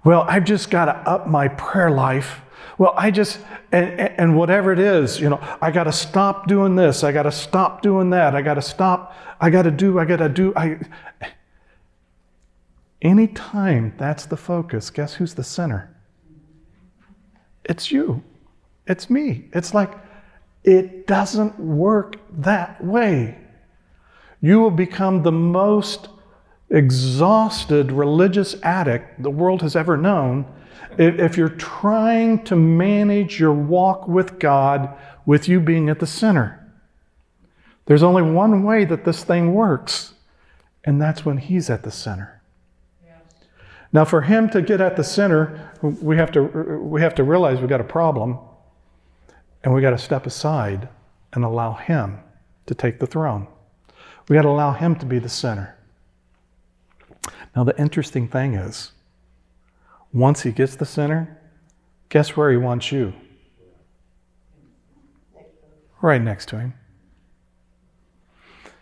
Well 0.05 0.25
i've 0.29 0.45
just 0.45 0.71
got 0.71 0.85
to 0.85 0.93
up 1.09 1.27
my 1.27 1.49
prayer 1.49 1.91
life. 1.91 2.43
Well 2.77 2.93
i 2.99 3.11
just 3.11 3.41
and, 3.73 3.99
and 3.99 4.37
whatever 4.37 4.73
it 4.73 4.79
is 4.79 5.19
you 5.19 5.31
know 5.31 5.41
i 5.63 5.71
got 5.71 5.85
to 5.85 5.93
stop 5.93 6.47
doing 6.47 6.77
this. 6.77 7.03
I 7.03 7.13
got 7.13 7.23
to 7.23 7.33
stop 7.33 7.81
doing 7.81 8.11
that. 8.11 8.35
I 8.37 8.43
got 8.43 8.55
to 8.55 8.63
stop. 8.63 9.17
I 9.41 9.49
got 9.49 9.63
to 9.63 9.71
do 9.71 9.99
i 9.99 10.05
got 10.05 10.19
to 10.19 10.29
do 10.29 10.53
i 10.55 10.79
anytime 13.03 13.95
that's 13.99 14.27
the 14.27 14.37
focus 14.37 14.91
guess 14.91 15.15
who's 15.15 15.35
the 15.35 15.45
center 15.45 15.95
it's 17.65 17.91
you 17.91 18.23
it's 18.87 19.11
me 19.11 19.49
it's 19.53 19.75
like 19.75 19.93
it 20.67 21.07
doesn't 21.07 21.59
work 21.61 22.17
that 22.41 22.85
way. 22.85 23.39
You 24.43 24.61
will 24.61 24.73
become 24.73 25.23
the 25.23 25.33
most 25.33 26.09
exhausted 26.69 27.93
religious 27.93 28.57
addict 28.65 29.23
the 29.23 29.31
world 29.31 29.63
has 29.63 29.77
ever 29.77 29.97
known 29.97 30.45
if 30.99 31.37
you're 31.37 31.49
trying 31.49 32.43
to 32.45 32.57
manage 32.57 33.39
your 33.39 33.53
walk 33.53 34.09
with 34.09 34.41
God 34.41 34.93
with 35.25 35.49
you 35.49 35.61
being 35.61 35.89
at 35.89 36.01
the 36.01 36.07
center. 36.07 36.61
There's 37.87 38.03
only 38.03 38.23
one 38.23 38.65
way 38.65 38.85
that 38.85 39.05
this 39.05 39.23
thing 39.23 39.55
works, 39.55 40.15
and 40.83 41.01
that's 41.01 41.25
when 41.25 41.39
He's 41.39 41.71
at 41.71 41.85
the 41.85 41.93
center. 41.93 42.36
Now, 43.97 44.05
for 44.05 44.21
Him 44.21 44.51
to 44.51 44.61
get 44.61 44.83
at 44.83 44.97
the 44.97 45.03
center, 45.03 45.73
we 45.81 46.19
have 46.19 46.31
to, 46.33 46.43
we 46.43 47.01
have 47.01 47.15
to 47.15 47.25
realize 47.25 47.61
we've 47.61 47.69
got 47.71 47.81
a 47.81 47.85
problem. 47.85 48.39
And 49.65 49.73
we've 49.73 49.81
got 49.81 49.93
to 49.93 49.99
step 49.99 50.27
aside 50.27 50.91
and 51.33 51.43
allow 51.43 51.73
Him 51.73 52.19
to 52.67 52.75
take 52.75 52.99
the 52.99 53.07
throne. 53.07 53.49
We've 54.29 54.37
got 54.37 54.43
to 54.43 54.51
allow 54.51 54.75
Him 54.75 54.97
to 54.97 55.07
be 55.07 55.19
the 55.19 55.31
center. 55.31 55.79
Now, 57.57 57.65
the 57.65 57.75
interesting 57.81 58.29
thing 58.29 58.53
is, 58.53 58.93
once 60.13 60.43
He 60.43 60.53
gets 60.53 60.77
the 60.77 60.85
center, 60.85 61.41
guess 62.11 62.37
where 62.37 62.51
He 62.51 62.59
wants 62.59 62.93
you? 62.93 63.15
Right 66.03 66.21
next 66.21 66.51
to 66.51 66.59
Him. 66.59 66.75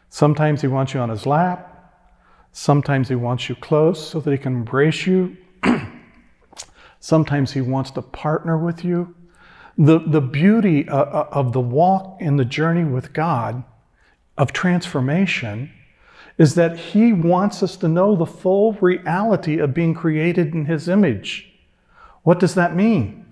Sometimes 0.08 0.62
He 0.62 0.66
wants 0.66 0.92
you 0.92 0.98
on 0.98 1.10
His 1.10 1.24
lap. 1.24 1.73
Sometimes 2.56 3.08
He 3.08 3.16
wants 3.16 3.48
you 3.48 3.56
close 3.56 4.10
so 4.10 4.20
that 4.20 4.30
He 4.30 4.38
can 4.38 4.54
embrace 4.54 5.08
you. 5.08 5.36
Sometimes 7.00 7.52
He 7.52 7.60
wants 7.60 7.90
to 7.90 8.00
partner 8.00 8.56
with 8.56 8.84
you. 8.84 9.12
The, 9.76 9.98
the 9.98 10.20
beauty 10.20 10.88
uh, 10.88 10.96
uh, 10.96 11.28
of 11.32 11.52
the 11.52 11.60
walk 11.60 12.16
in 12.20 12.36
the 12.36 12.44
journey 12.44 12.84
with 12.84 13.12
God, 13.12 13.64
of 14.38 14.52
transformation, 14.52 15.72
is 16.38 16.54
that 16.54 16.78
He 16.78 17.12
wants 17.12 17.60
us 17.60 17.76
to 17.78 17.88
know 17.88 18.14
the 18.14 18.24
full 18.24 18.74
reality 18.74 19.58
of 19.58 19.74
being 19.74 19.92
created 19.92 20.54
in 20.54 20.66
His 20.66 20.88
image. 20.88 21.52
What 22.22 22.38
does 22.38 22.54
that 22.54 22.76
mean? 22.76 23.26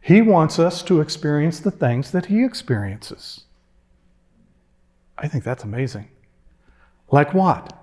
He 0.00 0.22
wants 0.22 0.60
us 0.60 0.84
to 0.84 1.00
experience 1.00 1.58
the 1.58 1.72
things 1.72 2.12
that 2.12 2.26
He 2.26 2.44
experiences. 2.44 3.44
I 5.18 5.26
think 5.26 5.42
that's 5.42 5.64
amazing. 5.64 6.10
Like 7.10 7.34
what? 7.34 7.81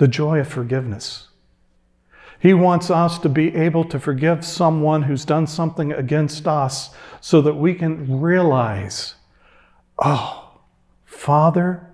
The 0.00 0.08
joy 0.08 0.40
of 0.40 0.48
forgiveness 0.48 1.28
he 2.40 2.54
wants 2.54 2.90
us 2.90 3.18
to 3.18 3.28
be 3.28 3.54
able 3.54 3.84
to 3.84 4.00
forgive 4.00 4.46
someone 4.46 5.02
who's 5.02 5.26
done 5.26 5.46
something 5.46 5.92
against 5.92 6.48
us 6.48 6.88
so 7.20 7.42
that 7.42 7.52
we 7.52 7.74
can 7.74 8.18
realize, 8.18 9.16
oh, 10.02 10.58
Father, 11.04 11.86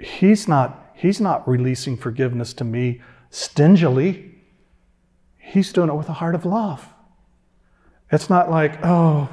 He's 0.00 0.48
not, 0.48 0.92
he's 0.94 1.20
not 1.20 1.46
releasing 1.46 1.96
forgiveness 1.96 2.54
to 2.54 2.64
me 2.64 3.02
stingily. 3.28 4.34
He's 5.38 5.72
doing 5.72 5.90
it 5.90 5.94
with 5.94 6.08
a 6.08 6.14
heart 6.14 6.34
of 6.34 6.46
love. 6.46 6.88
It's 8.10 8.30
not 8.30 8.50
like, 8.50 8.78
oh, 8.82 9.28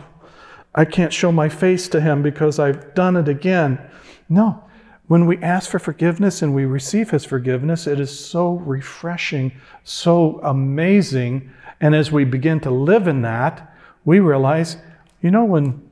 I 0.75 0.85
can't 0.85 1.13
show 1.13 1.31
my 1.31 1.47
face 1.49 1.87
to 1.89 2.01
him 2.01 2.21
because 2.21 2.59
I've 2.59 2.93
done 2.93 3.15
it 3.15 3.29
again. 3.29 3.79
No, 4.27 4.65
when 5.07 5.25
we 5.25 5.37
ask 5.37 5.69
for 5.69 5.79
forgiveness 5.79 6.41
and 6.41 6.53
we 6.53 6.65
receive 6.65 7.11
His 7.11 7.25
forgiveness, 7.25 7.87
it 7.87 7.99
is 7.99 8.17
so 8.17 8.53
refreshing, 8.53 9.53
so 9.83 10.39
amazing. 10.43 11.51
And 11.79 11.95
as 11.95 12.11
we 12.11 12.25
begin 12.25 12.59
to 12.61 12.71
live 12.71 13.07
in 13.07 13.21
that, 13.21 13.73
we 14.03 14.19
realize, 14.19 14.77
you 15.21 15.31
know, 15.31 15.45
when 15.45 15.89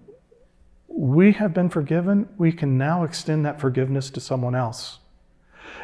we 0.88 1.34
have 1.34 1.54
been 1.54 1.70
forgiven, 1.70 2.30
we 2.38 2.52
can 2.52 2.78
now 2.78 3.04
extend 3.04 3.46
that 3.46 3.60
forgiveness 3.60 4.10
to 4.12 4.20
someone 4.20 4.56
else. 4.56 5.00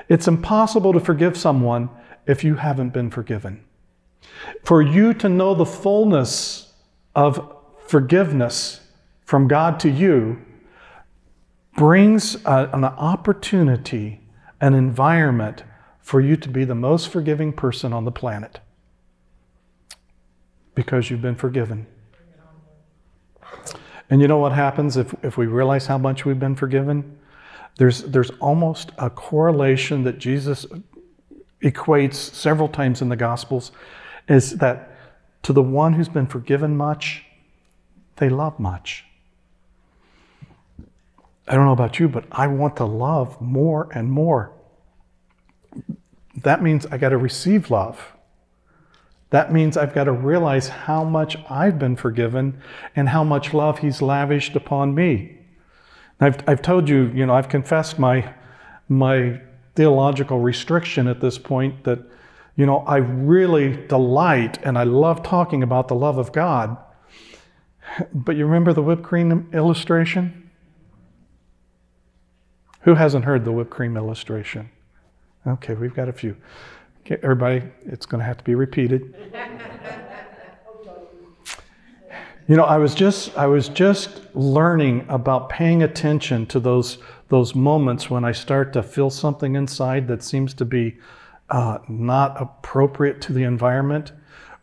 It's 0.10 0.28
impossible 0.28 0.94
to 0.94 1.00
forgive 1.00 1.38
someone 1.38 1.90
if 2.26 2.44
you 2.44 2.56
haven't 2.56 2.92
been 2.92 3.10
forgiven. 3.10 3.64
For 4.64 4.82
you 4.82 5.14
to 5.16 5.30
know 5.30 5.56
the 5.56 5.66
fullness 5.66 6.74
of 7.16 7.56
forgiveness 7.88 8.82
from 9.26 9.48
God 9.48 9.80
to 9.82 9.90
you, 9.90 10.42
brings 11.76 12.36
a, 12.46 12.70
an 12.74 12.84
opportunity, 12.84 14.22
an 14.60 14.74
environment 14.74 15.64
for 16.00 16.20
you 16.20 16.36
to 16.36 16.50
be 16.50 16.64
the 16.66 16.76
most 16.76 17.10
forgiving 17.10 17.54
person 17.54 17.94
on 17.94 18.06
the 18.06 18.12
planet 18.12 18.60
because 20.76 21.10
you've 21.10 21.22
been 21.22 21.36
forgiven. 21.36 21.88
And 24.10 24.22
you 24.22 24.28
know 24.28 24.38
what 24.38 24.52
happens 24.52 24.98
if, 24.98 25.14
if 25.24 25.38
we 25.38 25.46
realize 25.46 25.88
how 25.88 25.98
much 25.98 26.26
we've 26.26 26.40
been 26.40 26.56
forgiven? 26.56 27.18
There's, 27.78 28.04
there's 28.04 28.30
almost 28.42 28.92
a 28.98 29.10
correlation 29.10 30.04
that 30.04 30.20
Jesus 30.20 30.66
equates 31.64 32.16
several 32.16 32.68
times 32.68 33.02
in 33.02 33.10
the 33.10 33.16
Gospels 33.16 33.72
is 34.28 34.58
that 34.58 34.98
to 35.44 35.54
the 35.54 35.62
one 35.62 35.94
who's 35.94 36.10
been 36.10 36.28
forgiven 36.28 36.76
much, 36.76 37.24
they 38.18 38.30
love 38.30 38.60
much. 38.60 39.06
I 41.52 41.56
don't 41.56 41.66
know 41.66 41.74
about 41.74 42.00
you, 42.00 42.08
but 42.08 42.24
I 42.32 42.48
want 42.48 42.78
to 42.78 42.86
love 42.86 43.42
more 43.42 43.90
and 43.94 44.10
more. 44.10 44.54
That 46.34 46.64
means 46.64 46.86
I 46.86 46.98
got 46.98 47.10
to 47.10 47.18
receive 47.18 47.70
love. 47.70 48.14
That 49.32 49.52
means 49.52 49.76
I've 49.76 49.94
got 49.94 50.06
to 50.06 50.14
realize 50.14 50.70
how 50.70 51.04
much 51.04 51.36
I've 51.50 51.78
been 51.78 51.98
forgiven 51.98 52.62
and 52.96 53.10
how 53.10 53.26
much 53.26 53.54
love 53.54 53.80
He's 53.80 54.02
lavished 54.02 54.56
upon 54.56 54.96
me. 54.96 55.40
I've, 56.22 56.38
I've 56.48 56.62
told 56.62 56.88
you, 56.88 57.12
you 57.14 57.26
know, 57.26 57.34
I've 57.34 57.50
confessed 57.50 58.00
my, 58.00 58.34
my 58.88 59.42
theological 59.76 60.40
restriction 60.40 61.06
at 61.10 61.20
this 61.20 61.38
point 61.38 61.84
that, 61.84 62.00
you 62.56 62.66
know, 62.66 62.78
I 62.88 62.98
really 62.98 63.76
delight 63.88 64.58
and 64.64 64.78
I 64.78 64.84
love 64.84 65.22
talking 65.22 65.64
about 65.64 65.90
the 65.90 65.96
love 65.96 66.18
of 66.18 66.32
God. 66.32 66.78
But 68.14 68.38
you 68.38 68.46
remember 68.46 68.72
the 68.72 68.82
whipped 68.82 69.04
cream 69.04 69.50
illustration? 69.52 70.41
Who 72.84 72.96
hasn't 72.96 73.26
heard 73.26 73.46
the 73.46 73.52
whipped 73.52 73.70
cream 73.70 73.96
illustration? 73.96 74.70
Okay, 75.46 75.74
we've 75.76 75.94
got 75.94 76.10
a 76.10 76.14
few. 76.14 76.36
Okay, 77.02 77.18
everybody, 77.24 77.64
it's 77.86 78.06
going 78.06 78.20
to 78.20 78.26
have 78.26 78.38
to 78.38 78.44
be 78.44 78.56
repeated. 78.56 79.16
You 82.48 82.58
know, 82.58 82.64
I 82.64 82.78
was 82.78 82.96
just 82.96 83.38
I 83.38 83.46
was 83.46 83.70
just 83.70 84.20
learning 84.36 85.06
about 85.08 85.50
paying 85.50 85.84
attention 85.84 86.46
to 86.48 86.60
those 86.60 86.98
those 87.30 87.56
moments 87.56 88.10
when 88.10 88.26
I 88.26 88.34
start 88.34 88.74
to 88.74 88.84
feel 88.84 89.10
something 89.10 89.56
inside 89.56 90.08
that 90.10 90.22
seems 90.22 90.54
to 90.56 90.66
be 90.66 90.98
uh, 91.50 91.78
not 91.88 92.42
appropriate 92.42 93.22
to 93.22 93.34
the 93.34 93.44
environment, 93.44 94.12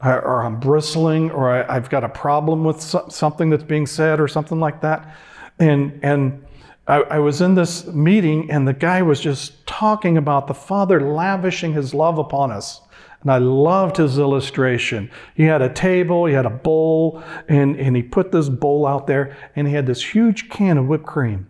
or, 0.03 0.21
or 0.21 0.45
I'm 0.45 0.61
bristling, 0.61 1.31
or 1.31 1.51
I, 1.51 1.75
have 1.75 1.89
got 1.89 2.05
a 2.05 2.09
problem 2.09 2.65
with 2.65 2.81
so, 2.83 3.07
something 3.09 3.49
that's 3.49 3.65
being 3.65 3.87
said, 3.87 4.21
or 4.21 4.29
something 4.29 4.61
like 4.61 4.81
that, 4.83 5.17
and 5.59 5.99
and 6.03 6.45
I, 6.89 7.01
I 7.03 7.19
was 7.19 7.41
in 7.41 7.55
this 7.55 7.87
meeting, 7.87 8.51
and 8.51 8.67
the 8.67 8.73
guy 8.73 9.03
was 9.03 9.21
just 9.21 9.67
talking 9.67 10.17
about 10.17 10.47
the 10.47 10.55
Father 10.55 11.01
lavishing 11.01 11.75
His 11.75 11.95
love 11.95 12.19
upon 12.19 12.51
us. 12.51 12.81
And 13.21 13.33
I 13.33 13.39
loved 13.39 13.97
his 13.97 14.17
illustration. 14.17 15.11
He 15.35 15.43
had 15.43 15.61
a 15.61 15.73
table, 15.73 16.27
he 16.27 16.35
had 16.35 16.47
a 16.47 16.51
bowl, 16.51 17.23
and, 17.49 17.75
and 17.77 17.97
he 17.97 18.03
put 18.03 18.31
this 18.31 18.49
bowl 18.49 18.87
out 18.87 19.09
there, 19.09 19.37
and 19.57 19.67
he 19.67 19.75
had 19.75 19.87
this 19.87 20.15
huge 20.15 20.49
can 20.49 20.79
of 20.79 20.87
whipped 20.87 21.07
cream. 21.07 21.49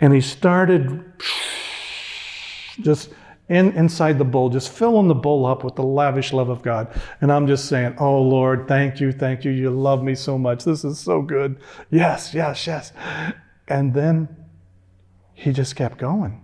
And 0.00 0.14
he 0.14 0.22
started 0.22 1.04
just 2.80 3.10
in, 3.48 3.72
inside 3.72 4.18
the 4.18 4.24
bowl, 4.24 4.48
just 4.48 4.70
filling 4.70 5.08
the 5.08 5.14
bowl 5.14 5.44
up 5.44 5.62
with 5.62 5.76
the 5.76 5.82
lavish 5.82 6.32
love 6.32 6.48
of 6.48 6.62
God. 6.62 6.88
And 7.20 7.30
I'm 7.30 7.46
just 7.46 7.66
saying, 7.66 7.96
Oh 7.98 8.22
Lord, 8.22 8.66
thank 8.66 8.98
you, 8.98 9.12
thank 9.12 9.44
you. 9.44 9.52
You 9.52 9.70
love 9.70 10.02
me 10.02 10.14
so 10.14 10.38
much. 10.38 10.64
This 10.64 10.84
is 10.84 10.98
so 10.98 11.20
good. 11.20 11.58
Yes, 11.90 12.32
yes, 12.32 12.66
yes. 12.66 12.92
And 13.68 13.92
then 13.92 14.43
he 15.44 15.52
just 15.52 15.76
kept 15.76 15.98
going. 15.98 16.42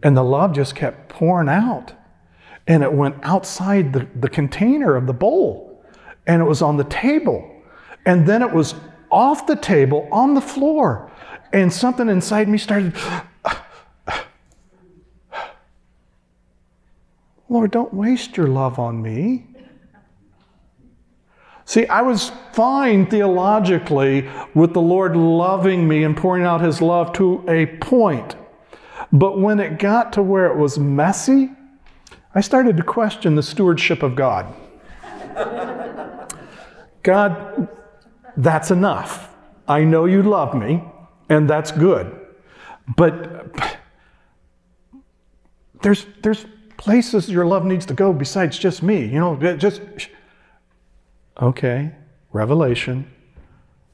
And 0.00 0.16
the 0.16 0.22
love 0.22 0.54
just 0.54 0.76
kept 0.76 1.08
pouring 1.08 1.48
out. 1.48 1.92
And 2.68 2.84
it 2.84 2.92
went 2.92 3.16
outside 3.24 3.92
the, 3.92 4.06
the 4.14 4.28
container 4.28 4.94
of 4.94 5.08
the 5.08 5.12
bowl. 5.12 5.84
And 6.28 6.40
it 6.40 6.44
was 6.44 6.62
on 6.62 6.76
the 6.76 6.84
table. 6.84 7.50
And 8.04 8.28
then 8.28 8.42
it 8.42 8.52
was 8.52 8.76
off 9.10 9.48
the 9.48 9.56
table 9.56 10.08
on 10.12 10.34
the 10.34 10.40
floor. 10.40 11.10
And 11.52 11.72
something 11.72 12.08
inside 12.08 12.48
me 12.48 12.58
started 12.58 12.94
lord 17.48 17.70
don't 17.70 17.94
waste 17.94 18.36
your 18.36 18.48
love 18.48 18.78
on 18.78 19.00
me 19.00 19.46
see 21.66 21.86
i 21.88 22.00
was 22.00 22.32
fine 22.54 23.04
theologically 23.04 24.26
with 24.54 24.72
the 24.72 24.80
lord 24.80 25.14
loving 25.14 25.86
me 25.86 26.02
and 26.04 26.16
pouring 26.16 26.44
out 26.44 26.62
his 26.62 26.80
love 26.80 27.12
to 27.12 27.44
a 27.48 27.66
point 27.66 28.34
but 29.12 29.38
when 29.38 29.60
it 29.60 29.78
got 29.78 30.14
to 30.14 30.22
where 30.22 30.46
it 30.46 30.56
was 30.56 30.78
messy 30.78 31.50
I 32.36 32.42
started 32.42 32.76
to 32.76 32.82
question 32.82 33.34
the 33.34 33.42
stewardship 33.42 34.02
of 34.02 34.14
God. 34.14 34.54
God, 37.02 37.66
that's 38.36 38.70
enough. 38.70 39.34
I 39.66 39.84
know 39.84 40.04
you 40.04 40.22
love 40.22 40.54
me, 40.54 40.84
and 41.30 41.48
that's 41.48 41.72
good. 41.72 42.14
But 42.94 43.82
there's, 45.80 46.04
there's 46.22 46.44
places 46.76 47.30
your 47.30 47.46
love 47.46 47.64
needs 47.64 47.86
to 47.86 47.94
go 47.94 48.12
besides 48.12 48.58
just 48.58 48.82
me. 48.82 49.06
You 49.06 49.18
know, 49.18 49.56
just. 49.56 49.80
Okay, 51.40 51.92
revelation. 52.32 53.10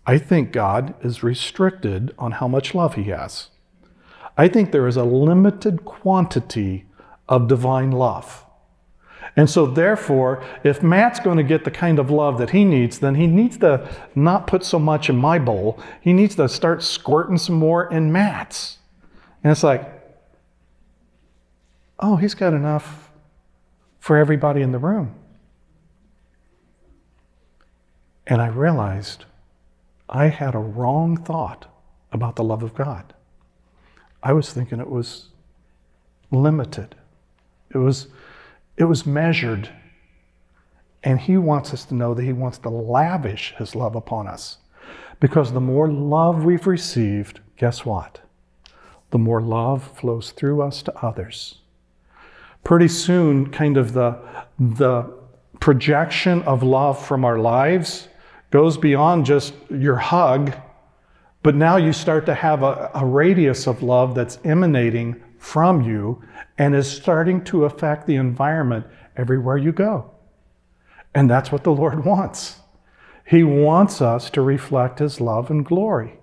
I 0.06 0.18
think 0.18 0.52
God 0.52 0.94
is 1.04 1.22
restricted 1.22 2.14
on 2.18 2.32
how 2.32 2.46
much 2.46 2.74
love 2.74 2.94
he 2.94 3.04
has. 3.04 3.48
I 4.36 4.48
think 4.48 4.70
there 4.70 4.86
is 4.86 4.96
a 4.96 5.04
limited 5.04 5.84
quantity 5.84 6.86
of 7.28 7.48
divine 7.48 7.90
love. 7.90 8.44
And 9.36 9.48
so, 9.48 9.66
therefore, 9.66 10.44
if 10.62 10.82
Matt's 10.82 11.20
going 11.20 11.38
to 11.38 11.42
get 11.42 11.64
the 11.64 11.70
kind 11.70 11.98
of 11.98 12.10
love 12.10 12.38
that 12.38 12.50
he 12.50 12.64
needs, 12.64 12.98
then 12.98 13.14
he 13.14 13.26
needs 13.26 13.56
to 13.58 13.88
not 14.14 14.46
put 14.46 14.64
so 14.64 14.78
much 14.78 15.08
in 15.08 15.16
my 15.16 15.38
bowl. 15.38 15.80
He 16.00 16.12
needs 16.12 16.34
to 16.36 16.48
start 16.48 16.82
squirting 16.82 17.38
some 17.38 17.54
more 17.56 17.90
in 17.90 18.12
Matt's. 18.12 18.78
And 19.42 19.50
it's 19.50 19.62
like, 19.62 19.88
oh, 21.98 22.16
he's 22.16 22.34
got 22.34 22.52
enough 22.52 23.10
for 24.00 24.16
everybody 24.16 24.60
in 24.60 24.72
the 24.72 24.78
room. 24.78 25.14
And 28.26 28.40
I 28.40 28.46
realized 28.46 29.24
I 30.08 30.26
had 30.26 30.54
a 30.54 30.58
wrong 30.58 31.16
thought 31.16 31.66
about 32.12 32.36
the 32.36 32.44
love 32.44 32.62
of 32.62 32.74
God. 32.74 33.14
I 34.22 34.32
was 34.32 34.52
thinking 34.52 34.78
it 34.78 34.90
was 34.90 35.28
limited. 36.30 36.94
It 37.70 37.78
was, 37.78 38.08
it 38.76 38.84
was 38.84 39.06
measured. 39.06 39.70
And 41.02 41.20
He 41.20 41.36
wants 41.36 41.72
us 41.74 41.84
to 41.86 41.94
know 41.94 42.14
that 42.14 42.22
He 42.22 42.32
wants 42.32 42.58
to 42.58 42.68
lavish 42.68 43.54
His 43.58 43.74
love 43.74 43.96
upon 43.96 44.28
us. 44.28 44.58
Because 45.18 45.52
the 45.52 45.60
more 45.60 45.90
love 45.90 46.44
we've 46.44 46.66
received, 46.66 47.40
guess 47.56 47.84
what? 47.84 48.20
The 49.10 49.18
more 49.18 49.40
love 49.40 49.98
flows 49.98 50.30
through 50.30 50.62
us 50.62 50.82
to 50.82 50.96
others. 51.04 51.58
Pretty 52.64 52.88
soon, 52.88 53.50
kind 53.50 53.76
of 53.76 53.92
the, 53.92 54.18
the 54.58 55.12
projection 55.60 56.42
of 56.42 56.62
love 56.62 57.04
from 57.04 57.24
our 57.24 57.38
lives 57.38 58.08
goes 58.52 58.76
beyond 58.76 59.26
just 59.26 59.54
your 59.70 59.96
hug, 59.96 60.54
but 61.42 61.56
now 61.56 61.76
you 61.76 61.92
start 61.92 62.26
to 62.26 62.34
have 62.34 62.62
a, 62.62 62.90
a 62.94 63.04
radius 63.04 63.66
of 63.66 63.82
love 63.82 64.14
that's 64.14 64.38
emanating 64.44 65.20
from 65.38 65.82
you 65.82 66.22
and 66.56 66.76
is 66.76 66.88
starting 66.88 67.42
to 67.42 67.64
affect 67.64 68.06
the 68.06 68.14
environment 68.14 68.86
everywhere 69.16 69.56
you 69.56 69.72
go. 69.72 70.08
And 71.14 71.28
that's 71.28 71.50
what 71.50 71.64
the 71.64 71.72
Lord 71.72 72.04
wants. 72.04 72.60
He 73.26 73.42
wants 73.42 74.00
us 74.00 74.30
to 74.30 74.40
reflect 74.40 75.00
His 75.00 75.20
love 75.20 75.50
and 75.50 75.64
glory. 75.64 76.18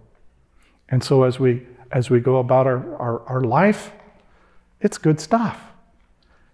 And 0.88 1.04
so 1.04 1.24
as 1.24 1.40
we 1.40 1.66
as 1.92 2.10
we 2.10 2.20
go 2.20 2.38
about 2.38 2.68
our, 2.68 2.96
our, 2.98 3.20
our 3.28 3.42
life, 3.42 3.92
it's 4.80 5.00
good 5.00 5.20
stuff. 5.20 5.60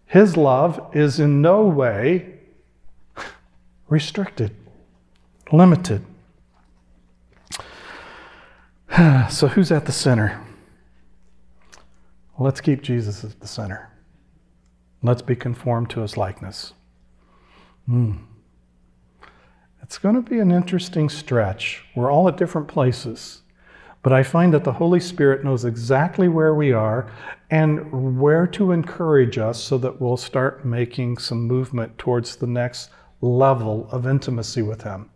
His 0.05 0.38
love 0.38 0.91
is 0.93 1.19
in 1.19 1.41
no 1.41 1.65
way 1.65 2.39
restricted, 3.89 4.55
limited. 5.51 6.05
So, 9.29 9.47
who's 9.47 9.71
at 9.71 9.86
the 9.86 9.91
center? 9.91 10.41
Let's 12.38 12.62
keep 12.62 12.81
Jesus 12.81 13.23
at 13.23 13.39
the 13.41 13.47
center. 13.47 13.91
Let's 15.01 15.21
be 15.21 15.36
conformed 15.36 15.89
to 15.91 16.01
his 16.01 16.15
likeness. 16.15 16.73
Mm. 17.89 18.19
It's 19.81 19.97
going 19.97 20.15
to 20.15 20.21
be 20.21 20.39
an 20.39 20.51
interesting 20.51 21.10
stretch. 21.10 21.84
We're 21.95 22.12
all 22.12 22.27
at 22.27 22.38
different 22.38 22.67
places. 22.67 23.41
But 24.01 24.13
I 24.13 24.23
find 24.23 24.53
that 24.53 24.63
the 24.63 24.73
Holy 24.73 24.99
Spirit 24.99 25.43
knows 25.43 25.65
exactly 25.65 26.27
where 26.27 26.53
we 26.53 26.71
are 26.71 27.12
and 27.49 28.19
where 28.19 28.47
to 28.47 28.71
encourage 28.71 29.38
us 29.38 29.62
so 29.63 29.77
that 29.79 29.99
we'll 29.99 30.17
start 30.17 30.65
making 30.65 31.17
some 31.17 31.47
movement 31.47 31.97
towards 31.97 32.36
the 32.36 32.47
next 32.47 32.89
level 33.21 33.88
of 33.91 34.05
intimacy 34.05 34.62
with 34.62 34.84
Him. 34.84 35.10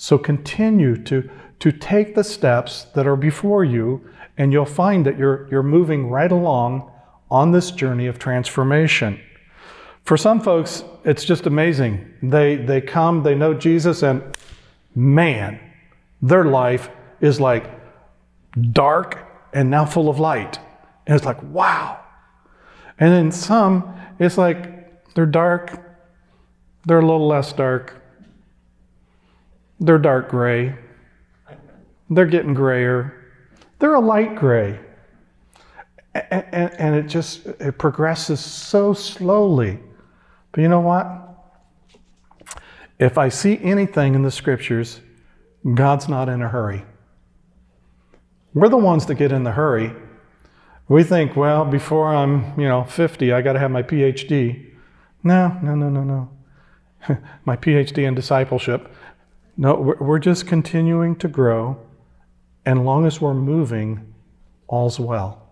So 0.00 0.16
continue 0.16 0.96
to, 1.04 1.28
to 1.58 1.70
take 1.70 2.14
the 2.14 2.24
steps 2.24 2.84
that 2.94 3.06
are 3.06 3.16
before 3.16 3.64
you 3.64 4.00
and 4.38 4.50
you'll 4.50 4.64
find 4.64 5.04
that 5.04 5.18
you're, 5.18 5.46
you're 5.50 5.62
moving 5.62 6.08
right 6.08 6.32
along 6.32 6.90
on 7.30 7.52
this 7.52 7.70
journey 7.70 8.06
of 8.06 8.18
transformation. 8.18 9.20
For 10.04 10.16
some 10.16 10.40
folks, 10.40 10.84
it's 11.04 11.22
just 11.22 11.44
amazing. 11.44 12.14
They, 12.22 12.56
they 12.56 12.80
come, 12.80 13.22
they 13.22 13.34
know 13.34 13.52
Jesus, 13.52 14.02
and 14.02 14.22
man, 14.94 15.60
their 16.22 16.46
life 16.46 16.88
is 17.20 17.38
like 17.38 17.70
dark 18.72 19.18
and 19.52 19.68
now 19.68 19.84
full 19.84 20.08
of 20.08 20.18
light. 20.18 20.58
And 21.06 21.14
it's 21.14 21.26
like, 21.26 21.42
wow. 21.42 22.00
And 22.98 23.12
then 23.12 23.30
some, 23.30 23.94
it's 24.18 24.38
like 24.38 25.12
they're 25.12 25.26
dark, 25.26 25.78
they're 26.86 27.00
a 27.00 27.06
little 27.06 27.28
less 27.28 27.52
dark, 27.52 27.99
they're 29.80 29.98
dark 29.98 30.28
gray, 30.28 30.74
they're 32.10 32.26
getting 32.26 32.54
grayer, 32.54 33.32
they're 33.78 33.94
a 33.94 34.00
light 34.00 34.36
gray. 34.36 34.78
And, 36.12 36.74
and, 36.74 36.94
it 36.96 37.06
just 37.06 37.46
it 37.46 37.78
progresses 37.78 38.40
so 38.40 38.92
slowly. 38.92 39.78
But 40.50 40.62
you 40.62 40.68
know 40.68 40.80
what? 40.80 41.06
If 42.98 43.16
I 43.16 43.28
see 43.28 43.58
anything 43.62 44.16
in 44.16 44.22
the 44.22 44.30
scriptures, 44.32 45.00
God's 45.74 46.08
not 46.08 46.28
in 46.28 46.42
a 46.42 46.48
hurry. 46.48 46.84
We're 48.52 48.68
the 48.68 48.76
ones 48.76 49.06
that 49.06 49.14
get 49.14 49.30
in 49.30 49.44
the 49.44 49.52
hurry. 49.52 49.92
We 50.88 51.04
think, 51.04 51.36
well, 51.36 51.64
before 51.64 52.12
I'm, 52.12 52.58
you 52.58 52.66
know, 52.66 52.82
50, 52.82 53.32
I 53.32 53.42
got 53.42 53.52
to 53.52 53.60
have 53.60 53.70
my 53.70 53.84
PhD. 53.84 54.72
No, 55.22 55.56
no, 55.62 55.76
no, 55.76 55.88
no, 55.88 56.02
no. 56.02 57.16
my 57.44 57.56
PhD 57.56 58.06
in 58.06 58.16
discipleship. 58.16 58.92
No, 59.60 59.94
we're 60.00 60.18
just 60.18 60.46
continuing 60.46 61.16
to 61.16 61.28
grow. 61.28 61.78
And 62.64 62.86
long 62.86 63.04
as 63.04 63.20
we're 63.20 63.34
moving, 63.34 64.14
all's 64.68 64.98
well. 64.98 65.50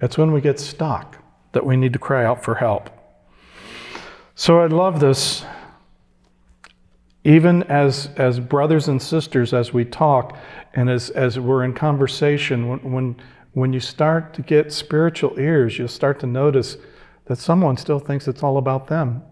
It's 0.00 0.16
when 0.16 0.32
we 0.32 0.40
get 0.40 0.58
stuck 0.58 1.22
that 1.52 1.66
we 1.66 1.76
need 1.76 1.92
to 1.92 1.98
cry 1.98 2.24
out 2.24 2.42
for 2.42 2.54
help. 2.54 2.88
So 4.34 4.60
I 4.60 4.66
love 4.66 4.98
this. 4.98 5.44
Even 7.22 7.64
as, 7.64 8.08
as 8.16 8.40
brothers 8.40 8.88
and 8.88 9.00
sisters, 9.00 9.52
as 9.52 9.74
we 9.74 9.84
talk 9.84 10.34
and 10.72 10.88
as, 10.88 11.10
as 11.10 11.38
we're 11.38 11.64
in 11.64 11.74
conversation, 11.74 12.66
when, 12.66 12.92
when, 12.92 13.16
when 13.52 13.74
you 13.74 13.80
start 13.80 14.32
to 14.32 14.40
get 14.40 14.72
spiritual 14.72 15.38
ears, 15.38 15.76
you'll 15.76 15.86
start 15.86 16.18
to 16.20 16.26
notice 16.26 16.78
that 17.26 17.36
someone 17.36 17.76
still 17.76 17.98
thinks 17.98 18.26
it's 18.26 18.42
all 18.42 18.56
about 18.56 18.86
them. 18.86 19.22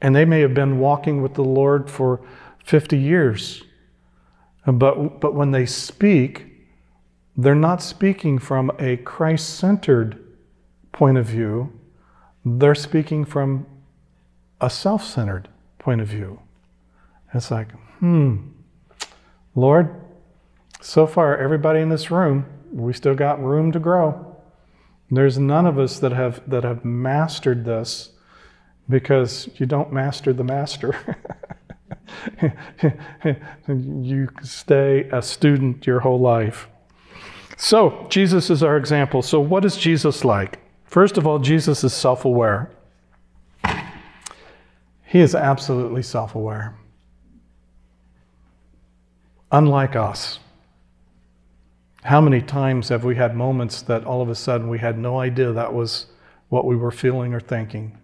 And 0.00 0.14
they 0.14 0.24
may 0.24 0.42
have 0.42 0.54
been 0.54 0.78
walking 0.78 1.22
with 1.22 1.34
the 1.34 1.42
Lord 1.42 1.90
for 1.90 2.20
50 2.68 2.98
years. 2.98 3.64
But, 4.66 5.20
but 5.20 5.34
when 5.34 5.52
they 5.52 5.64
speak, 5.64 6.44
they're 7.34 7.54
not 7.54 7.82
speaking 7.82 8.38
from 8.38 8.70
a 8.78 8.98
Christ 8.98 9.56
centered 9.56 10.22
point 10.92 11.16
of 11.16 11.24
view, 11.24 11.72
they're 12.44 12.74
speaking 12.74 13.24
from 13.24 13.66
a 14.60 14.68
self 14.68 15.02
centered 15.02 15.48
point 15.78 16.02
of 16.02 16.08
view. 16.08 16.40
It's 17.32 17.50
like, 17.50 17.72
hmm, 18.00 18.48
Lord, 19.54 19.94
so 20.82 21.06
far, 21.06 21.38
everybody 21.38 21.80
in 21.80 21.88
this 21.88 22.10
room, 22.10 22.44
we 22.70 22.92
still 22.92 23.14
got 23.14 23.42
room 23.42 23.72
to 23.72 23.78
grow. 23.78 24.36
There's 25.10 25.38
none 25.38 25.64
of 25.64 25.78
us 25.78 25.98
that 26.00 26.12
have, 26.12 26.42
that 26.50 26.64
have 26.64 26.84
mastered 26.84 27.64
this 27.64 28.10
because 28.90 29.48
you 29.56 29.64
don't 29.64 29.90
master 29.90 30.34
the 30.34 30.44
master. 30.44 31.16
you 33.68 34.28
stay 34.42 35.08
a 35.10 35.22
student 35.22 35.86
your 35.86 36.00
whole 36.00 36.20
life. 36.20 36.68
So, 37.56 38.06
Jesus 38.08 38.50
is 38.50 38.62
our 38.62 38.76
example. 38.76 39.22
So, 39.22 39.40
what 39.40 39.64
is 39.64 39.76
Jesus 39.76 40.24
like? 40.24 40.60
First 40.84 41.18
of 41.18 41.26
all, 41.26 41.38
Jesus 41.38 41.82
is 41.84 41.92
self 41.92 42.24
aware. 42.24 42.70
He 45.04 45.20
is 45.20 45.34
absolutely 45.34 46.02
self 46.02 46.34
aware. 46.34 46.76
Unlike 49.50 49.96
us. 49.96 50.38
How 52.02 52.20
many 52.20 52.40
times 52.40 52.90
have 52.90 53.04
we 53.04 53.16
had 53.16 53.34
moments 53.34 53.82
that 53.82 54.04
all 54.04 54.22
of 54.22 54.28
a 54.28 54.34
sudden 54.34 54.68
we 54.68 54.78
had 54.78 54.98
no 54.98 55.18
idea 55.18 55.52
that 55.52 55.74
was 55.74 56.06
what 56.48 56.64
we 56.64 56.76
were 56.76 56.90
feeling 56.90 57.34
or 57.34 57.40
thinking? 57.40 57.98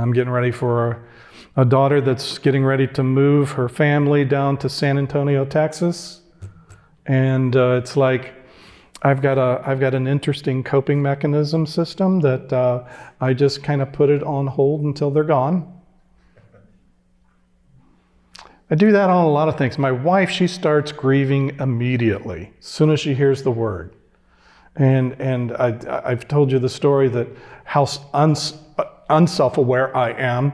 I'm 0.00 0.12
getting 0.12 0.32
ready 0.32 0.50
for 0.50 0.90
a, 0.90 1.62
a 1.62 1.64
daughter 1.64 2.00
that's 2.00 2.38
getting 2.38 2.64
ready 2.64 2.86
to 2.88 3.02
move 3.02 3.52
her 3.52 3.68
family 3.68 4.24
down 4.24 4.56
to 4.58 4.68
San 4.68 4.98
Antonio, 4.98 5.44
Texas. 5.44 6.20
And 7.06 7.56
uh, 7.56 7.80
it's 7.82 7.96
like, 7.96 8.34
I've 9.02 9.22
got 9.22 9.38
a 9.38 9.62
I've 9.64 9.78
got 9.78 9.94
an 9.94 10.08
interesting 10.08 10.64
coping 10.64 11.00
mechanism 11.00 11.66
system 11.66 12.20
that 12.20 12.52
uh, 12.52 12.84
I 13.20 13.32
just 13.32 13.62
kind 13.62 13.80
of 13.80 13.92
put 13.92 14.10
it 14.10 14.24
on 14.24 14.48
hold 14.48 14.82
until 14.82 15.10
they're 15.10 15.22
gone. 15.22 15.72
I 18.70 18.74
do 18.74 18.92
that 18.92 19.08
on 19.08 19.24
a 19.24 19.30
lot 19.30 19.48
of 19.48 19.56
things. 19.56 19.78
My 19.78 19.92
wife, 19.92 20.30
she 20.30 20.46
starts 20.46 20.92
grieving 20.92 21.56
immediately 21.58 22.52
as 22.58 22.66
soon 22.66 22.90
as 22.90 23.00
she 23.00 23.14
hears 23.14 23.42
the 23.42 23.50
word. 23.50 23.94
And, 24.76 25.14
and 25.20 25.52
I, 25.52 26.02
I've 26.04 26.28
told 26.28 26.52
you 26.52 26.58
the 26.58 26.68
story 26.68 27.08
that 27.08 27.28
how 27.64 27.88
uns, 28.12 28.54
unself 29.08 29.58
aware 29.58 29.96
I 29.96 30.10
am. 30.12 30.52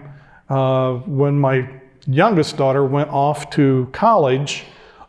Uh, 0.48 0.94
when 1.06 1.38
my 1.38 1.68
youngest 2.06 2.56
daughter 2.56 2.84
went 2.84 3.10
off 3.10 3.50
to 3.50 3.88
college, 3.92 4.64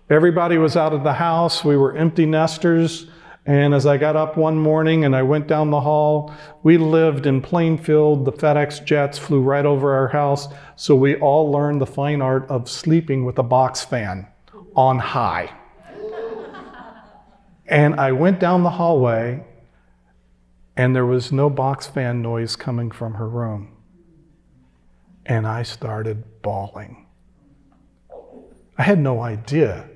everybody 0.10 0.58
was 0.58 0.78
out 0.78 0.94
of 0.94 1.04
the 1.04 1.14
house. 1.14 1.64
We 1.64 1.78
were 1.78 1.96
empty 1.96 2.26
nesters. 2.26 3.08
And 3.48 3.76
as 3.76 3.86
I 3.86 3.98
got 3.98 4.16
up 4.16 4.38
one 4.38 4.58
morning 4.58 5.06
and 5.06 5.16
I 5.16 5.22
went 5.22 5.48
down 5.48 5.70
the 5.70 5.82
hall, 5.82 6.34
we 6.64 6.78
lived 6.78 7.28
in 7.28 7.42
Plainfield. 7.42 8.26
The 8.26 8.32
FedEx 8.32 8.84
jets 8.84 9.20
flew 9.20 9.42
right 9.42 9.66
over 9.66 9.94
our 9.94 10.08
house. 10.08 10.48
So 10.76 10.96
we 10.96 11.16
all 11.18 11.52
learned 11.52 11.80
the 11.80 11.86
fine 11.86 12.22
art 12.22 12.50
of 12.50 12.68
sleeping 12.68 13.24
with 13.24 13.38
a 13.38 13.44
box 13.44 13.84
fan 13.84 14.28
on 14.76 14.98
high. 14.98 15.52
and 17.68 17.96
I 17.96 18.12
went 18.14 18.40
down 18.40 18.64
the 18.64 18.72
hallway 18.72 19.44
and 20.78 20.96
there 20.96 21.06
was 21.06 21.32
no 21.32 21.50
box 21.50 21.88
fan 21.88 22.22
noise 22.22 22.56
coming 22.56 22.92
from 22.92 23.16
her 23.16 23.28
room. 23.28 23.76
And 25.26 25.48
I 25.48 25.64
started 25.64 26.24
bawling. 26.42 27.08
I 28.78 28.84
had 28.84 29.00
no 29.00 29.22
idea 29.22 29.90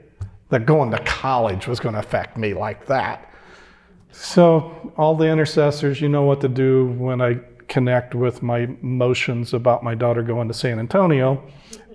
that 0.49 0.65
going 0.65 0.91
to 0.91 0.99
college 0.99 1.67
was 1.67 1.79
going 1.79 1.93
to 1.93 1.99
affect 1.99 2.37
me 2.37 2.53
like 2.53 2.87
that. 2.87 3.31
So, 4.11 4.91
all 4.97 5.15
the 5.15 5.27
intercessors, 5.27 6.01
you 6.01 6.09
know 6.09 6.23
what 6.23 6.41
to 6.41 6.47
do 6.47 6.87
when 6.97 7.21
I 7.21 7.39
connect 7.67 8.15
with 8.15 8.41
my 8.41 8.59
emotions 8.81 9.53
about 9.53 9.83
my 9.83 9.93
daughter 9.93 10.23
going 10.23 10.47
to 10.47 10.53
San 10.53 10.79
Antonio. 10.79 11.43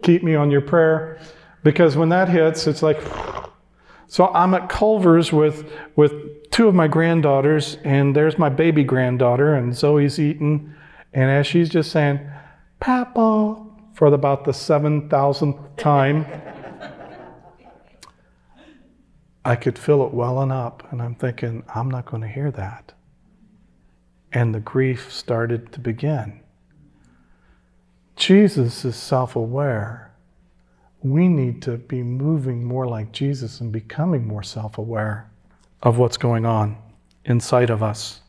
Keep 0.02 0.22
me 0.22 0.36
on 0.36 0.50
your 0.50 0.60
prayer 0.60 1.18
because 1.64 1.96
when 1.96 2.10
that 2.10 2.28
hits, 2.28 2.66
it's 2.66 2.82
like. 2.82 3.02
So 4.06 4.28
I'm 4.28 4.54
at 4.54 4.68
Culver's 4.68 5.32
with, 5.32 5.68
with 5.96 6.12
two 6.54 6.68
of 6.68 6.74
my 6.74 6.86
granddaughters, 6.86 7.78
and 7.82 8.14
there's 8.14 8.38
my 8.38 8.48
baby 8.48 8.84
granddaughter, 8.84 9.56
and 9.56 9.76
Zoe's 9.76 10.20
eating. 10.20 10.72
And 11.12 11.28
as 11.28 11.48
she's 11.48 11.68
just 11.68 11.90
saying, 11.90 12.20
Papa, 12.78 13.60
for 13.92 14.06
about 14.06 14.44
the 14.44 14.52
7,000th 14.52 15.76
time, 15.76 16.24
I 19.44 19.56
could 19.56 19.76
feel 19.76 20.06
it 20.06 20.14
welling 20.14 20.52
up, 20.52 20.86
and 20.92 21.02
I'm 21.02 21.16
thinking, 21.16 21.64
I'm 21.74 21.90
not 21.90 22.06
going 22.06 22.22
to 22.22 22.28
hear 22.28 22.52
that. 22.52 22.92
And 24.32 24.54
the 24.54 24.60
grief 24.60 25.12
started 25.12 25.72
to 25.72 25.80
begin. 25.80 26.38
Jesus 28.14 28.84
is 28.84 28.94
self 28.94 29.34
aware. 29.34 30.14
We 31.02 31.26
need 31.26 31.62
to 31.62 31.78
be 31.78 32.04
moving 32.04 32.62
more 32.62 32.86
like 32.86 33.10
Jesus 33.10 33.60
and 33.60 33.72
becoming 33.72 34.24
more 34.24 34.44
self 34.44 34.78
aware 34.78 35.32
of 35.82 35.98
what's 35.98 36.16
going 36.16 36.46
on 36.46 36.76
inside 37.24 37.70
of 37.70 37.82
us. 37.82 38.20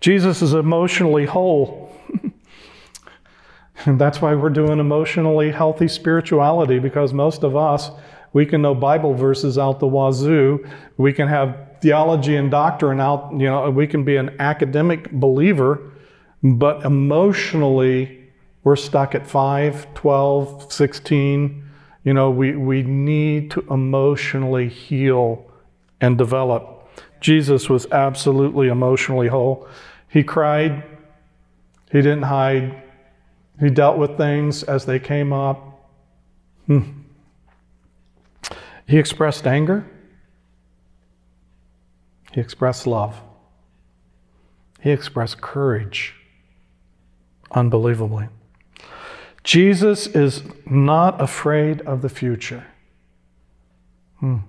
Jesus 0.00 0.42
is 0.42 0.52
emotionally 0.52 1.24
whole. 1.24 1.92
and 3.86 4.00
that's 4.00 4.20
why 4.20 4.34
we're 4.34 4.50
doing 4.50 4.78
emotionally 4.78 5.50
healthy 5.50 5.88
spirituality 5.88 6.78
because 6.78 7.12
most 7.12 7.42
of 7.42 7.56
us 7.56 7.90
we 8.34 8.44
can 8.44 8.60
know 8.60 8.74
Bible 8.74 9.14
verses 9.14 9.56
out 9.56 9.78
the 9.78 9.86
wazoo. 9.86 10.66
We 10.98 11.12
can 11.12 11.28
have 11.28 11.56
theology 11.80 12.36
and 12.36 12.50
doctrine 12.50 13.00
out, 13.00 13.30
you 13.32 13.46
know, 13.46 13.70
we 13.70 13.86
can 13.86 14.04
be 14.04 14.16
an 14.16 14.34
academic 14.40 15.10
believer, 15.12 15.92
but 16.42 16.84
emotionally, 16.84 18.24
we're 18.64 18.76
stuck 18.76 19.14
at 19.14 19.26
5, 19.26 19.94
12, 19.94 20.72
16. 20.72 21.70
You 22.02 22.12
know, 22.12 22.30
we, 22.30 22.56
we 22.56 22.82
need 22.82 23.52
to 23.52 23.60
emotionally 23.70 24.68
heal 24.68 25.46
and 26.00 26.18
develop. 26.18 26.73
Jesus 27.24 27.70
was 27.70 27.86
absolutely 27.90 28.68
emotionally 28.68 29.28
whole. 29.28 29.66
He 30.08 30.22
cried, 30.22 30.84
he 31.90 32.02
didn't 32.02 32.24
hide, 32.24 32.82
he 33.58 33.70
dealt 33.70 33.96
with 33.96 34.18
things 34.18 34.62
as 34.62 34.84
they 34.84 34.98
came 34.98 35.32
up. 35.32 35.88
Hmm. 36.66 36.82
He 38.86 38.98
expressed 38.98 39.46
anger, 39.46 39.86
he 42.32 42.42
expressed 42.42 42.86
love. 42.86 43.18
He 44.82 44.90
expressed 44.90 45.40
courage 45.40 46.14
unbelievably. 47.52 48.28
Jesus 49.42 50.06
is 50.08 50.42
not 50.66 51.18
afraid 51.22 51.80
of 51.86 52.02
the 52.02 52.10
future. 52.10 52.66
Hmm. 54.20 54.40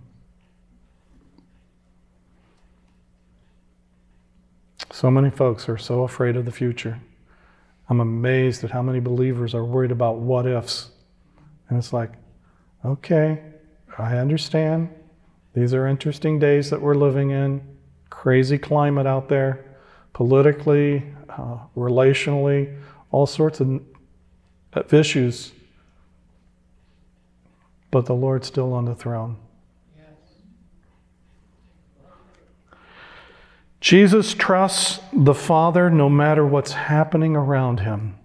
So 4.96 5.12
many 5.12 5.30
folks 5.30 5.68
are 5.68 5.78
so 5.78 6.04
afraid 6.04 6.38
of 6.38 6.46
the 6.46 6.54
future. 6.54 7.02
I'm 7.90 8.00
amazed 8.00 8.64
at 8.64 8.72
how 8.72 8.82
many 8.82 9.02
believers 9.02 9.54
are 9.54 9.66
worried 9.66 9.92
about 9.92 10.20
what 10.20 10.48
ifs. 10.48 10.90
And 11.68 11.78
it's 11.78 11.92
like, 11.92 12.12
okay, 12.86 13.44
I 13.98 14.16
understand. 14.16 14.88
These 15.54 15.74
are 15.74 15.86
interesting 15.86 16.40
days 16.40 16.70
that 16.70 16.82
we're 16.82 16.96
living 16.96 17.32
in, 17.32 17.62
crazy 18.10 18.58
climate 18.58 19.06
out 19.06 19.28
there, 19.28 19.66
politically, 20.14 21.04
uh, 21.28 21.58
relationally, 21.76 22.80
all 23.12 23.26
sorts 23.26 23.60
of 23.60 23.82
issues. 24.94 25.52
But 27.92 28.06
the 28.06 28.16
Lord's 28.16 28.48
still 28.48 28.72
on 28.72 28.86
the 28.86 28.96
throne. 28.96 29.36
Jesus 33.86 34.34
trusts 34.34 35.00
the 35.14 35.36
Father 35.36 35.92
no 35.92 36.10
matter 36.10 36.44
what's 36.44 36.72
happening 36.72 37.36
around 37.36 37.82
him. 37.82 38.18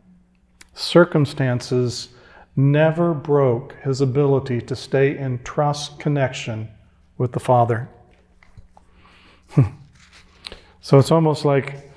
Circumstances 0.73 2.09
never 2.57 3.13
broke 3.13 3.75
his 3.83 4.01
ability 4.01 4.63
to 4.63 4.75
stay 4.75 5.19
in 5.19 5.39
trust 5.45 5.99
connection 5.99 6.71
with 7.19 7.33
the 7.33 7.41
Father. 7.41 7.91
so 10.81 10.99
it's 10.99 11.11
almost 11.11 11.45
like, 11.45 11.93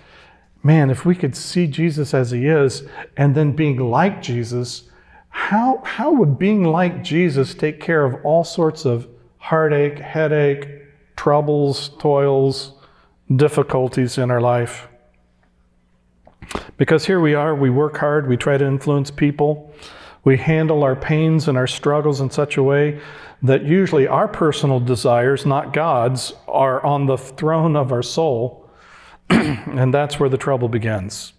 man, 0.62 0.90
if 0.90 1.06
we 1.06 1.16
could 1.16 1.34
see 1.34 1.66
Jesus 1.66 2.14
as 2.14 2.32
he 2.32 2.48
is 2.48 2.84
and 3.16 3.34
then 3.34 3.54
being 3.54 3.78
like 3.78 4.22
Jesus, 4.22 4.90
how, 5.30 5.82
how 5.86 6.12
would 6.12 6.38
being 6.38 6.66
like 6.66 7.02
Jesus 7.02 7.54
take 7.54 7.80
care 7.80 8.04
of 8.04 8.26
all 8.26 8.44
sorts 8.44 8.84
of 8.84 9.08
heartache, 9.38 10.00
headache, 10.00 10.68
troubles, 11.16 11.92
toils? 11.98 12.74
Difficulties 13.34 14.18
in 14.18 14.32
our 14.32 14.42
life. 14.42 14.88
Because 16.78 17.06
here 17.06 17.20
we 17.20 17.34
are, 17.34 17.56
we 17.56 17.70
work 17.70 17.98
hard, 17.98 18.28
we 18.28 18.38
try 18.38 18.58
to 18.58 18.66
influence 18.66 19.12
people, 19.12 19.74
we 20.24 20.38
handle 20.38 20.84
our 20.84 20.96
pains 20.96 21.48
and 21.48 21.58
our 21.58 21.68
struggles 21.68 22.22
in 22.22 22.30
such 22.30 22.58
a 22.58 22.64
way 22.64 23.00
that 23.42 23.64
usually 23.64 24.08
our 24.08 24.28
personal 24.28 24.80
desires, 24.80 25.46
not 25.46 25.74
God's, 25.74 26.34
are 26.48 26.84
on 26.86 27.06
the 27.06 27.18
throne 27.18 27.76
of 27.76 27.92
our 27.92 28.02
soul, 28.02 28.70
and 29.30 29.94
that's 29.94 30.20
where 30.20 30.30
the 30.30 30.38
trouble 30.38 30.70
begins. 30.70 31.34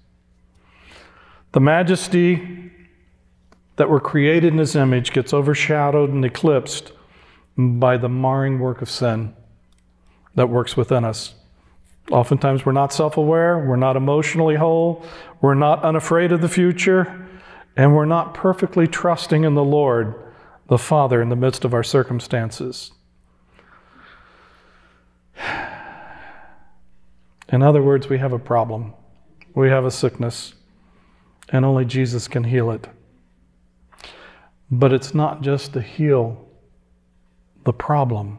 The 1.53 1.61
majesty 1.61 2.71
that 3.77 3.89
we're 3.89 4.01
created 4.01 4.53
in 4.53 4.59
His 4.59 4.77
image 4.77 5.13
gets 5.13 5.33
overshadowed 5.33 6.11
and 6.11 6.25
eclipsed 6.25 6.93
by 7.57 7.97
the 7.97 8.09
marring 8.09 8.59
work 8.59 8.83
of 8.83 8.91
sin 8.91 9.35
that 10.35 10.49
works 10.49 10.77
within 10.77 11.05
us. 11.05 11.35
Oftentimes, 12.11 12.67
we're 12.67 12.73
not 12.73 12.93
self 12.93 13.17
aware, 13.17 13.59
we're 13.59 13.77
not 13.77 13.97
emotionally 13.97 14.57
whole, 14.57 15.05
we're 15.41 15.55
not 15.55 15.83
unafraid 15.83 16.33
of 16.33 16.43
the 16.43 16.49
future, 16.49 17.27
and 17.77 17.95
we're 17.95 18.05
not 18.05 18.35
perfectly 18.35 18.87
trusting 18.87 19.45
in 19.45 19.55
the 19.55 19.65
Lord, 19.65 20.15
the 20.69 20.79
Father, 20.79 21.23
in 21.23 21.31
the 21.31 21.37
midst 21.37 21.65
of 21.65 21.73
our 21.73 21.83
circumstances. 21.83 22.93
In 27.49 27.63
other 27.63 27.83
words, 27.83 28.09
we 28.09 28.19
have 28.19 28.33
a 28.33 28.39
problem, 28.39 28.95
we 29.55 29.69
have 29.69 29.85
a 29.85 29.91
sickness, 29.91 30.55
and 31.49 31.65
only 31.65 31.85
Jesus 31.85 32.29
can 32.29 32.45
heal 32.45 32.71
it. 32.71 32.89
But 34.71 34.93
it's 34.93 35.15
not 35.15 35.43
just 35.43 35.73
to 35.73 35.81
heal 35.81 36.49
the 37.65 37.73
problem 37.73 38.39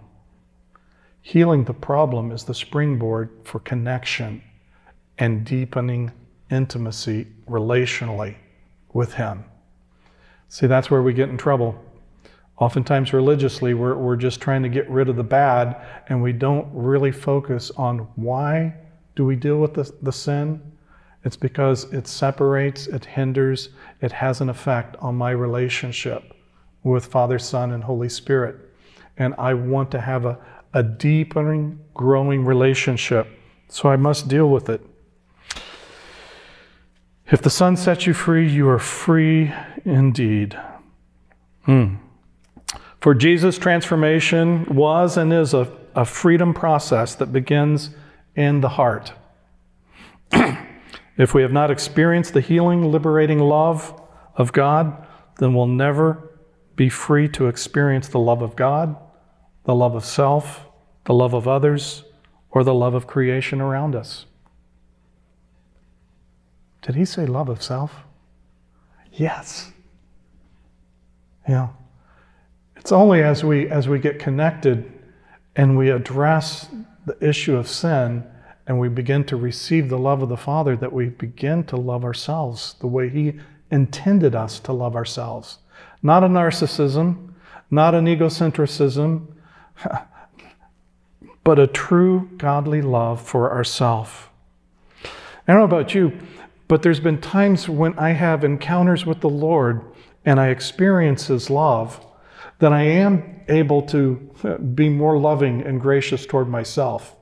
Healing 1.26 1.64
the 1.64 1.74
problem 1.74 2.32
is 2.32 2.44
the 2.44 2.54
springboard 2.54 3.32
for 3.46 3.60
connection 3.62 4.44
and 5.18 5.44
deepening 5.44 6.12
intimacy 6.52 7.26
relationally 7.50 8.36
with 8.94 9.12
Him. 9.16 9.44
See, 10.50 10.68
that's 10.68 10.92
where 10.92 11.02
we 11.02 11.14
get 11.14 11.30
in 11.30 11.38
trouble. 11.38 11.84
Oftentimes, 12.60 13.12
religiously, 13.12 13.74
we're, 13.74 13.96
we're 13.96 14.18
just 14.18 14.40
trying 14.40 14.62
to 14.62 14.70
get 14.70 14.88
rid 14.88 15.10
of 15.10 15.16
the 15.16 15.24
bad 15.24 15.84
and 16.10 16.22
we 16.22 16.32
don't 16.32 16.68
really 16.72 17.12
focus 17.12 17.72
on 17.72 18.08
why 18.16 18.76
do 19.16 19.26
we 19.26 19.36
deal 19.36 19.58
with 19.58 19.74
the, 19.74 19.92
the 20.04 20.12
sin? 20.12 20.62
It's 21.24 21.36
because 21.36 21.86
it 21.86 22.06
separates, 22.06 22.86
it 22.86 23.04
hinders, 23.04 23.70
it 24.00 24.12
has 24.12 24.42
an 24.42 24.50
effect 24.50 24.96
on 25.00 25.16
my 25.16 25.32
relationship 25.32 26.36
with 26.84 27.08
Father, 27.08 27.40
Son, 27.40 27.72
and 27.72 27.84
Holy 27.84 28.10
Spirit. 28.10 28.58
And 29.18 29.34
I 29.38 29.54
want 29.54 29.90
to 29.92 30.02
have 30.02 30.26
a, 30.26 30.38
a 30.76 30.84
deepening, 30.84 31.80
growing 31.94 32.44
relationship. 32.44 33.28
So 33.70 33.90
I 33.90 33.96
must 33.96 34.28
deal 34.28 34.50
with 34.50 34.70
it. 34.70 34.82
If 37.32 37.42
the 37.42 37.50
Son 37.50 37.78
sets 37.78 38.06
you 38.06 38.14
free, 38.14 38.48
you 38.48 38.68
are 38.68 38.78
free 38.78 39.54
indeed. 39.86 40.60
Hmm. 41.64 41.96
For 43.00 43.16
Jesus, 43.16 43.58
transformation 43.58 44.66
was 44.66 45.16
and 45.16 45.32
is 45.32 45.54
a, 45.54 45.72
a 45.96 46.04
freedom 46.04 46.54
process 46.54 47.16
that 47.16 47.32
begins 47.32 47.92
in 48.36 48.60
the 48.60 48.70
heart. 48.70 49.14
if 51.18 51.34
we 51.34 51.42
have 51.42 51.54
not 51.54 51.72
experienced 51.72 52.34
the 52.34 52.42
healing, 52.42 52.92
liberating 52.92 53.40
love 53.40 53.98
of 54.36 54.52
God, 54.52 55.08
then 55.40 55.54
we'll 55.54 55.68
never 55.68 56.38
be 56.76 56.90
free 56.90 57.30
to 57.30 57.48
experience 57.48 58.10
the 58.10 58.20
love 58.20 58.42
of 58.42 58.58
God, 58.58 58.98
the 59.64 59.74
love 59.74 59.96
of 59.96 60.04
self, 60.04 60.65
the 61.06 61.14
love 61.14 61.34
of 61.34 61.48
others, 61.48 62.04
or 62.52 62.64
the 62.64 62.74
love 62.74 62.94
of 62.94 63.08
creation 63.08 63.62
around 63.62 63.96
us. 63.96 64.26
Did 66.82 66.96
he 66.96 67.06
say 67.06 67.26
love 67.26 67.50
of 67.50 67.62
self? 67.62 68.04
Yes. 69.12 69.72
Yeah. 71.48 71.70
It's 72.76 72.92
only 72.92 73.24
as 73.24 73.44
we 73.44 73.68
as 73.70 73.88
we 73.88 74.00
get 74.00 74.20
connected 74.20 74.92
and 75.56 75.78
we 75.78 75.90
address 75.90 76.68
the 77.06 77.18
issue 77.28 77.56
of 77.56 77.68
sin 77.68 78.24
and 78.68 78.80
we 78.80 78.90
begin 78.90 79.24
to 79.26 79.36
receive 79.36 79.90
the 79.90 79.98
love 79.98 80.22
of 80.22 80.30
the 80.30 80.38
Father 80.38 80.76
that 80.76 80.94
we 80.94 81.08
begin 81.08 81.64
to 81.66 81.76
love 81.76 82.04
ourselves 82.04 82.76
the 82.80 82.88
way 82.88 83.10
he 83.10 83.40
intended 83.72 84.36
us 84.36 84.60
to 84.60 84.74
love 84.74 84.96
ourselves. 84.96 85.60
Not 86.02 86.24
a 86.24 86.28
narcissism, 86.28 87.34
not 87.70 87.96
an 87.96 88.06
egocentrism, 88.06 89.28
but 91.46 91.60
a 91.60 91.68
true 91.68 92.28
godly 92.38 92.82
love 92.82 93.22
for 93.22 93.54
ourself. 93.54 94.30
I 95.48 95.54
don't 95.54 95.60
know 95.60 95.64
about 95.64 95.96
you, 95.96 96.20
but 96.68 96.82
there's 96.82 97.00
been 97.00 97.22
times 97.22 97.70
when 97.70 97.98
I 98.00 98.10
have 98.10 98.44
encounters 98.44 99.06
with 99.06 99.22
the 99.22 99.30
Lord 99.30 99.86
and 100.26 100.40
I 100.40 100.48
experience 100.48 101.28
His 101.28 101.50
love 101.50 102.04
that 102.60 102.74
I 102.74 102.82
am 102.82 103.42
able 103.48 103.84
to 103.84 104.32
uh, 104.44 104.58
be 104.58 104.90
more 104.90 105.20
loving 105.20 105.62
and 105.62 105.80
gracious 105.80 106.26
toward 106.26 106.50
myself. 106.50 107.16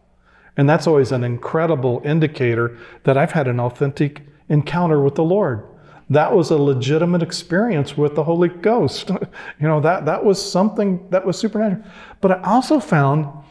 And 0.55 0.69
that's 0.69 0.87
always 0.87 1.11
an 1.11 1.25
incredible 1.25 2.01
indicator 2.05 2.77
that 3.03 3.17
I've 3.17 3.33
had 3.33 3.49
an 3.49 3.59
authentic 3.59 4.21
encounter 4.47 5.01
with 5.01 5.15
the 5.15 5.23
Lord. 5.23 5.67
That 6.09 6.33
was 6.33 6.49
a 6.49 6.57
legitimate 6.57 7.23
experience 7.23 7.97
with 7.97 8.15
the 8.15 8.23
Holy 8.23 8.47
Ghost. 8.49 9.09
you 9.59 9.67
know, 9.67 9.81
that, 9.81 10.05
that 10.05 10.23
was 10.23 10.39
something 10.39 11.09
that 11.09 11.25
was 11.25 11.37
supernatural. 11.37 11.83
But 12.21 12.31
I 12.31 12.41
also 12.43 12.79
found 12.79 13.42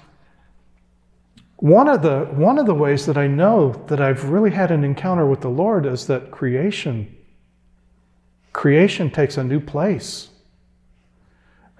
one 1.62 1.86
of, 1.86 2.02
the, 2.02 2.24
one 2.32 2.58
of 2.58 2.66
the 2.66 2.74
ways 2.74 3.06
that 3.06 3.16
I 3.16 3.28
know 3.28 3.84
that 3.86 4.00
I've 4.00 4.24
really 4.30 4.50
had 4.50 4.72
an 4.72 4.82
encounter 4.82 5.24
with 5.24 5.42
the 5.42 5.48
Lord 5.48 5.86
is 5.86 6.08
that 6.08 6.32
creation, 6.32 7.16
creation 8.52 9.12
takes 9.12 9.36
a 9.36 9.44
new 9.44 9.60
place. 9.60 10.30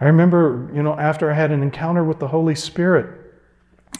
I 0.01 0.05
remember, 0.05 0.71
you 0.73 0.85
know, 0.85 0.97
after 0.97 1.33
I 1.33 1.35
had 1.35 1.51
an 1.51 1.64
encounter 1.64 2.05
with 2.05 2.21
the 2.21 2.29
Holy 2.29 2.55
Spirit 2.55 3.35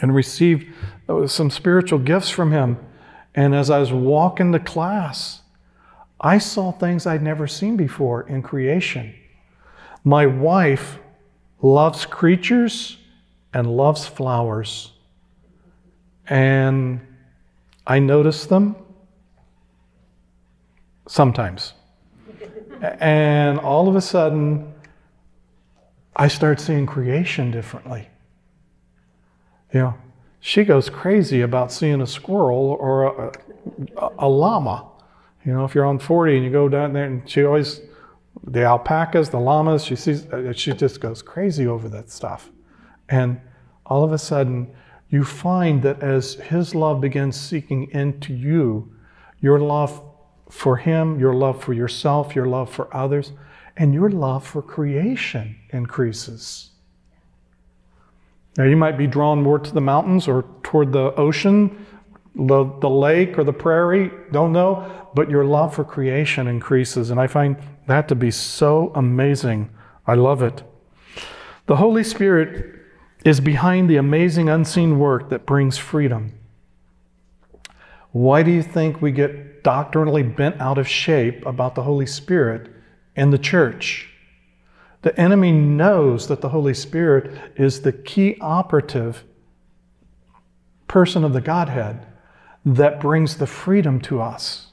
and 0.01 0.15
received 0.15 0.73
uh, 1.09 1.27
some 1.27 1.51
spiritual 1.51 1.99
gifts 1.99 2.31
from 2.31 2.53
Him, 2.53 2.79
and 3.35 3.53
as 3.53 3.69
I 3.69 3.81
was 3.81 3.93
walking 3.93 4.53
to 4.53 4.61
class, 4.61 5.41
I 6.21 6.39
saw 6.39 6.71
things 6.71 7.09
I'd 7.09 7.25
never 7.25 7.49
seen 7.49 7.77
before 7.77 8.23
in 8.29 8.43
creation. 8.43 9.17
My 10.05 10.27
wife 10.27 11.01
loves 11.61 12.07
creatures 12.07 12.99
and 13.53 13.77
loves 13.77 14.07
flowers 14.07 14.92
and 16.33 16.99
I 17.87 17.99
notice 17.99 18.47
them 18.47 18.75
sometimes. 21.07 21.75
and 23.01 23.59
all 23.59 23.87
of 23.87 23.97
a 23.97 24.01
sudden, 24.01 24.73
I 26.17 26.29
start 26.29 26.59
seeing 26.59 26.87
creation 26.87 27.51
differently. 27.51 28.09
You 29.75 29.81
know, 29.81 29.95
she 30.41 30.65
goes 30.65 30.89
crazy 30.89 31.43
about 31.43 31.71
seeing 31.71 32.01
a 32.01 32.07
squirrel 32.07 32.79
or 32.81 33.05
a, 33.05 33.33
a, 33.99 34.11
a 34.21 34.29
llama. 34.29 34.89
You 35.45 35.53
know, 35.53 35.67
if 35.67 35.75
you're 35.75 35.85
on 35.85 35.99
40 35.99 36.37
and 36.37 36.45
you 36.47 36.51
go 36.51 36.67
down 36.67 36.95
there, 36.95 37.05
and 37.05 37.29
she 37.29 37.45
always, 37.45 37.83
the 38.47 38.63
alpacas, 38.63 39.29
the 39.29 39.39
llamas, 39.39 39.85
she 39.85 39.97
sees, 39.97 40.25
uh, 40.29 40.55
she 40.55 40.73
just 40.73 40.99
goes 40.99 41.21
crazy 41.21 41.67
over 41.67 41.91
that 41.91 42.09
stuff. 42.09 42.51
And 43.11 43.39
all 43.85 44.03
of 44.03 44.13
a 44.15 44.19
sudden, 44.19 44.75
you 45.13 45.25
find 45.25 45.83
that 45.83 46.03
as 46.03 46.35
his 46.35 46.75
love 46.75 47.03
begins 47.03 47.39
seeking 47.39 47.91
into 47.91 48.33
you, 48.33 48.91
your 49.41 49.61
love 49.61 50.03
for 50.49 50.79
him, 50.79 51.21
your 51.21 51.35
love 51.35 51.63
for 51.63 51.75
yourself, 51.75 52.35
your 52.35 52.47
love 52.47 52.71
for 52.71 52.95
others, 52.97 53.33
and 53.77 53.93
your 53.93 54.09
love 54.09 54.47
for 54.47 54.63
creation 54.63 55.57
increases. 55.69 56.71
Now, 58.57 58.65
you 58.65 58.77
might 58.77 58.97
be 58.97 59.07
drawn 59.07 59.43
more 59.43 59.59
to 59.59 59.73
the 59.73 59.83
mountains 59.83 60.27
or 60.27 60.47
toward 60.63 60.93
the 60.93 61.15
ocean, 61.17 61.87
the, 62.35 62.65
the 62.81 62.89
lake 62.89 63.39
or 63.39 63.45
the 63.45 63.53
prairie, 63.53 64.11
don't 64.31 64.53
know, 64.53 65.11
but 65.15 65.29
your 65.29 65.45
love 65.45 65.75
for 65.75 65.85
creation 65.85 66.47
increases. 66.47 67.11
And 67.11 67.21
I 67.21 67.27
find 67.27 67.59
that 67.87 68.09
to 68.09 68.15
be 68.15 68.31
so 68.31 68.93
amazing. 68.95 69.69
I 70.07 70.15
love 70.15 70.43
it. 70.43 70.63
The 71.67 71.77
Holy 71.77 72.03
Spirit 72.03 72.82
is 73.25 73.41
behind 73.41 73.89
the 73.89 73.97
amazing 73.97 74.49
unseen 74.49 74.99
work 74.99 75.29
that 75.31 75.47
brings 75.47 75.79
freedom. 75.79 76.33
Why 78.11 78.43
do 78.43 78.51
you 78.51 78.63
think 78.63 79.01
we 79.01 79.13
get 79.13 79.63
doctrinally 79.63 80.23
bent 80.23 80.61
out 80.61 80.79
of 80.79 80.89
shape 80.89 81.47
about 81.47 81.75
the 81.75 81.83
Holy 81.83 82.07
Spirit 82.07 82.71
and 83.17 83.33
the 83.33 83.39
church? 83.39 84.09
The 85.03 85.19
enemy 85.19 85.51
knows 85.53 86.29
that 86.29 86.41
the 86.41 86.51
Holy 86.51 86.75
Spirit 86.75 87.53
is 87.57 87.81
the 87.81 87.93
key 87.93 88.37
operative 88.41 89.25
person 90.87 91.25
of 91.25 91.33
the 91.33 91.41
Godhead 91.41 92.07
that 92.65 93.01
brings 93.01 93.37
the 93.37 93.47
freedom 93.47 94.01
to 94.03 94.21
us. 94.21 94.67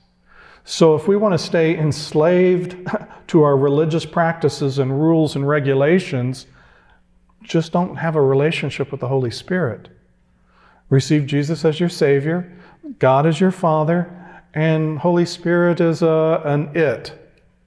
So, 0.66 0.96
if 0.96 1.08
we 1.08 1.16
want 1.16 1.34
to 1.34 1.40
stay 1.40 1.76
enslaved 1.76 2.88
to 3.28 3.42
our 3.42 3.58
religious 3.58 4.06
practices 4.06 4.78
and 4.78 5.02
rules 5.02 5.36
and 5.36 5.48
regulations, 5.48 6.46
just 7.43 7.71
don't 7.71 7.95
have 7.95 8.15
a 8.15 8.21
relationship 8.21 8.91
with 8.91 9.02
the 9.02 9.08
Holy 9.08 9.32
Spirit. 9.32 9.89
Receive 10.89 11.25
Jesus 11.25 11.65
as 11.65 11.80
your 11.80 11.89
Savior, 11.89 12.52
God 12.97 13.25
is 13.25 13.39
your 13.39 13.52
Father, 13.52 14.15
and 14.54 14.97
Holy 14.97 15.25
Spirit 15.25 15.80
is 15.80 16.02
a, 16.02 16.41
an 16.45 16.75
it, 16.75 17.13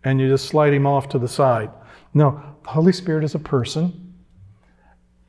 and 0.02 0.20
you 0.20 0.28
just 0.28 0.48
slide 0.48 0.72
Him 0.72 0.86
off 0.86 1.08
to 1.10 1.18
the 1.18 1.28
side. 1.28 1.70
No, 2.14 2.42
the 2.64 2.70
Holy 2.70 2.92
Spirit 2.92 3.24
is 3.24 3.34
a 3.34 3.38
person, 3.38 4.14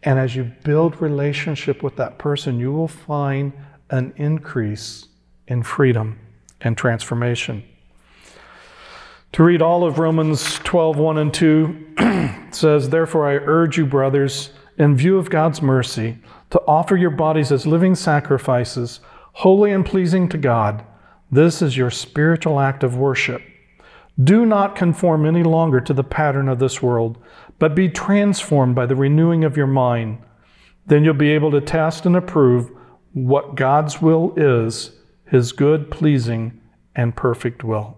and 0.02 0.20
as 0.20 0.36
you 0.36 0.52
build 0.64 1.02
relationship 1.02 1.84
with 1.84 1.96
that 1.98 2.18
person, 2.18 2.60
you 2.60 2.72
will 2.72 2.88
find 2.88 3.54
an 3.90 4.14
increase 4.18 5.08
in 5.48 5.64
freedom 5.64 6.20
and 6.62 6.78
transformation. 6.78 7.64
To 9.34 9.44
read 9.44 9.64
all 9.64 9.84
of 9.84 9.98
Romans 9.98 10.60
12, 10.60 10.98
1 10.98 11.18
and 11.18 11.34
2 11.34 11.96
says, 12.52 12.90
Therefore 12.90 13.28
I 13.28 13.38
urge 13.38 13.80
you, 13.80 13.88
brothers, 13.88 14.52
in 14.78 14.96
view 14.96 15.18
of 15.18 15.32
God's 15.32 15.60
mercy, 15.60 16.20
to 16.52 16.62
offer 16.68 16.96
your 16.96 17.10
bodies 17.10 17.52
as 17.52 17.66
living 17.66 17.96
sacrifices, 17.96 19.00
holy 19.32 19.72
and 19.72 19.84
pleasing 19.84 20.30
to 20.30 20.38
God. 20.38 20.86
This 21.32 21.64
is 21.64 21.76
your 21.76 21.90
spiritual 21.90 22.60
act 22.60 22.84
of 22.84 22.96
worship. 22.96 23.42
Do 24.24 24.46
not 24.46 24.76
conform 24.76 25.26
any 25.26 25.42
longer 25.42 25.82
to 25.82 25.94
the 25.94 26.04
pattern 26.04 26.48
of 26.48 26.60
this 26.60 26.84
world, 26.84 27.18
but 27.58 27.74
be 27.74 27.90
transformed 27.90 28.76
by 28.76 28.86
the 28.86 28.96
renewing 28.96 29.44
of 29.44 29.58
your 29.58 29.66
mind. 29.66 30.20
Then 30.86 31.04
you'll 31.04 31.16
be 31.16 31.32
able 31.32 31.50
to 31.50 31.62
test 31.62 32.06
and 32.06 32.16
approve 32.16 32.70
what 33.14 33.56
God's 33.56 34.00
will 34.00 34.36
is, 34.38 34.92
his 35.26 35.54
good, 35.54 35.90
pleasing, 35.90 36.62
and 36.96 37.16
perfect 37.16 37.64
will. 37.64 37.98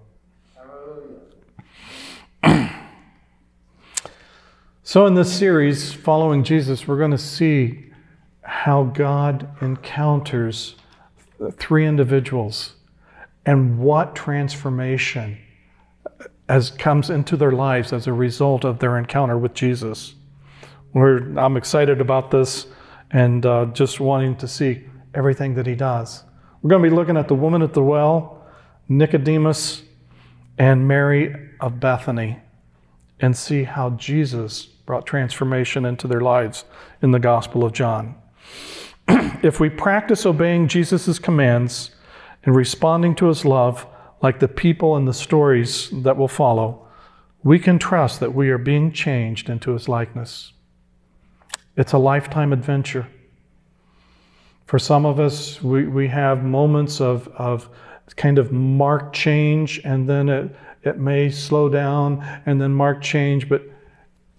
so, 4.83 5.05
in 5.05 5.15
this 5.15 5.35
series, 5.35 5.93
Following 5.93 6.43
Jesus, 6.43 6.87
we're 6.87 6.97
going 6.97 7.11
to 7.11 7.17
see 7.17 7.91
how 8.41 8.83
God 8.83 9.47
encounters 9.61 10.75
three 11.53 11.85
individuals 11.85 12.73
and 13.45 13.79
what 13.79 14.15
transformation 14.15 15.37
as 16.47 16.69
comes 16.71 17.09
into 17.09 17.35
their 17.35 17.51
lives 17.51 17.91
as 17.91 18.05
a 18.05 18.13
result 18.13 18.63
of 18.63 18.79
their 18.79 18.97
encounter 18.97 19.37
with 19.37 19.53
Jesus. 19.53 20.13
We're, 20.93 21.37
I'm 21.37 21.57
excited 21.57 21.99
about 21.99 22.31
this 22.31 22.67
and 23.11 23.45
uh, 23.45 23.65
just 23.67 23.99
wanting 23.99 24.35
to 24.37 24.47
see 24.47 24.83
everything 25.13 25.55
that 25.55 25.65
he 25.65 25.75
does. 25.75 26.23
We're 26.61 26.69
going 26.69 26.83
to 26.83 26.89
be 26.89 26.95
looking 26.95 27.17
at 27.17 27.27
the 27.27 27.35
woman 27.35 27.61
at 27.61 27.73
the 27.73 27.81
well, 27.81 28.43
Nicodemus, 28.87 29.81
and 30.57 30.87
Mary 30.87 31.35
of 31.59 31.79
Bethany, 31.79 32.39
and 33.19 33.35
see 33.35 33.63
how 33.63 33.91
Jesus 33.91 34.65
brought 34.65 35.05
transformation 35.05 35.85
into 35.85 36.07
their 36.07 36.21
lives 36.21 36.65
in 37.01 37.11
the 37.11 37.19
Gospel 37.19 37.63
of 37.63 37.73
John. 37.73 38.15
if 39.07 39.59
we 39.59 39.69
practice 39.69 40.25
obeying 40.25 40.67
Jesus' 40.67 41.19
commands 41.19 41.91
and 42.43 42.55
responding 42.55 43.15
to 43.15 43.27
his 43.27 43.45
love, 43.45 43.85
like 44.21 44.39
the 44.39 44.47
people 44.47 44.97
in 44.97 45.05
the 45.05 45.13
stories 45.13 45.89
that 46.03 46.17
will 46.17 46.27
follow, 46.27 46.87
we 47.43 47.59
can 47.59 47.77
trust 47.77 48.19
that 48.19 48.33
we 48.33 48.49
are 48.49 48.57
being 48.57 48.91
changed 48.91 49.49
into 49.49 49.71
his 49.71 49.87
likeness. 49.87 50.53
It's 51.77 51.93
a 51.93 51.97
lifetime 51.97 52.53
adventure. 52.53 53.07
For 54.65 54.79
some 54.79 55.05
of 55.05 55.19
us, 55.19 55.61
we, 55.61 55.85
we 55.87 56.07
have 56.07 56.43
moments 56.43 57.01
of, 57.01 57.27
of 57.27 57.69
kind 58.13 58.37
of 58.37 58.51
mark 58.51 59.13
change, 59.13 59.81
and 59.83 60.07
then 60.07 60.29
it, 60.29 60.55
it 60.83 60.97
may 60.97 61.29
slow 61.29 61.69
down, 61.69 62.23
and 62.45 62.61
then 62.61 62.73
mark 62.73 63.01
change, 63.01 63.49
but 63.49 63.63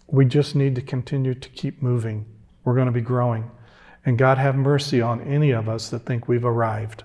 we 0.07 0.25
just 0.25 0.55
need 0.55 0.75
to 0.77 0.83
continue 0.83 1.35
to 1.35 1.49
keep 1.51 1.83
moving. 1.83 2.25
We're 2.65 2.75
going 2.75 2.87
to 2.87 2.93
be 2.93 3.01
growing. 3.01 3.51
And 4.05 4.17
God 4.17 4.39
have 4.39 4.55
mercy 4.55 5.01
on 5.01 5.21
any 5.23 5.51
of 5.51 5.69
us 5.69 5.91
that 5.91 6.01
think 6.01 6.29
we've 6.29 6.45
arrived, 6.45 7.03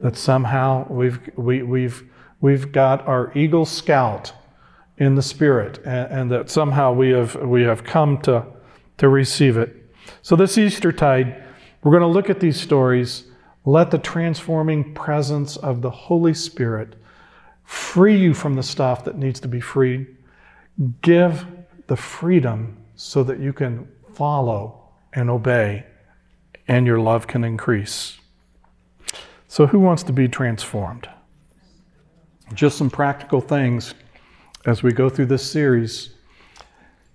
that 0.00 0.16
somehow 0.16 0.86
we've, 0.88 1.20
we, 1.36 1.62
we've, 1.62 2.04
we've 2.40 2.72
got 2.72 3.06
our 3.06 3.30
Eagle 3.36 3.66
Scout 3.66 4.32
in 4.96 5.14
the 5.14 5.22
Spirit, 5.22 5.78
and, 5.84 6.12
and 6.12 6.30
that 6.30 6.50
somehow 6.50 6.92
we 6.92 7.10
have, 7.10 7.34
we 7.36 7.62
have 7.62 7.84
come 7.84 8.18
to, 8.22 8.44
to 8.96 9.08
receive 9.08 9.56
it. 9.56 9.76
So, 10.22 10.36
this 10.36 10.56
Easter 10.56 10.90
tide, 10.90 11.44
we're 11.82 11.92
going 11.92 12.02
to 12.02 12.08
look 12.08 12.30
at 12.30 12.40
these 12.40 12.58
stories. 12.58 13.24
Let 13.68 13.90
the 13.90 13.98
transforming 13.98 14.94
presence 14.94 15.58
of 15.58 15.82
the 15.82 15.90
Holy 15.90 16.32
Spirit 16.32 16.94
free 17.64 18.18
you 18.18 18.32
from 18.32 18.54
the 18.54 18.62
stuff 18.62 19.04
that 19.04 19.18
needs 19.18 19.40
to 19.40 19.48
be 19.48 19.60
freed. 19.60 20.06
Give 21.02 21.44
the 21.86 21.94
freedom 21.94 22.78
so 22.96 23.22
that 23.24 23.40
you 23.40 23.52
can 23.52 23.86
follow 24.14 24.88
and 25.12 25.28
obey, 25.28 25.84
and 26.66 26.86
your 26.86 26.98
love 26.98 27.26
can 27.26 27.44
increase. 27.44 28.16
So, 29.48 29.66
who 29.66 29.80
wants 29.80 30.02
to 30.04 30.14
be 30.14 30.28
transformed? 30.28 31.06
Just 32.54 32.78
some 32.78 32.88
practical 32.88 33.42
things 33.42 33.92
as 34.64 34.82
we 34.82 34.92
go 34.92 35.10
through 35.10 35.26
this 35.26 35.44
series. 35.44 36.14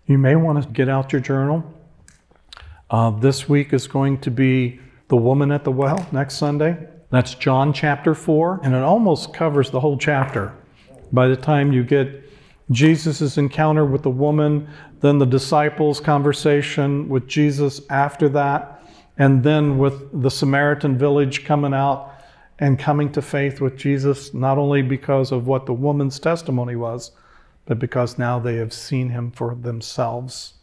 You 0.06 0.20
may 0.20 0.36
want 0.36 0.62
to 0.62 0.70
get 0.70 0.88
out 0.88 1.13
your 1.13 1.22
journal 1.22 1.63
uh, 2.92 3.10
this 3.10 3.50
week 3.50 3.74
is 3.74 3.88
going 3.88 4.20
to 4.20 4.30
be 4.30 4.80
the 5.08 5.18
woman 5.18 5.52
at 5.52 5.63
the 5.63 5.72
well 5.72 6.08
next 6.12 6.36
Sunday. 6.36 6.88
That's 7.10 7.36
John 7.36 7.74
chapter 7.74 8.16
4, 8.16 8.62
and 8.63 8.74
it 8.74 8.82
almost 8.82 9.34
covers 9.34 9.70
the 9.70 9.80
whole 9.80 9.98
chapter. 9.98 10.54
By 11.12 11.28
the 11.28 11.36
time 11.36 11.72
you 11.72 11.84
get 11.84 12.24
Jesus' 12.72 13.38
encounter 13.38 13.86
with 13.86 14.02
the 14.02 14.10
woman, 14.10 14.68
then 15.02 15.20
the 15.20 15.26
disciples' 15.26 16.00
conversation 16.00 17.10
with 17.10 17.28
Jesus 17.28 17.82
after 17.89 18.30
that, 18.30 18.82
and 19.18 19.43
then 19.43 19.78
with 19.78 20.22
the 20.24 20.32
Samaritan 20.32 20.97
village 20.97 21.45
coming 21.45 21.74
out 21.74 22.12
and 22.60 22.80
coming 22.80 23.12
to 23.12 23.22
faith 23.22 23.62
with 23.62 23.78
Jesus, 23.78 24.34
not 24.34 24.58
only 24.58 24.82
because 24.82 25.32
of 25.32 25.45
what 25.45 25.66
the 25.66 25.74
woman's 25.74 26.20
testimony 26.20 26.76
was, 26.76 27.12
but 27.66 27.80
because 27.80 28.18
now 28.18 28.39
they 28.39 28.56
have 28.56 28.74
seen 28.74 29.10
him 29.10 29.32
for 29.32 29.56
themselves. 29.56 30.54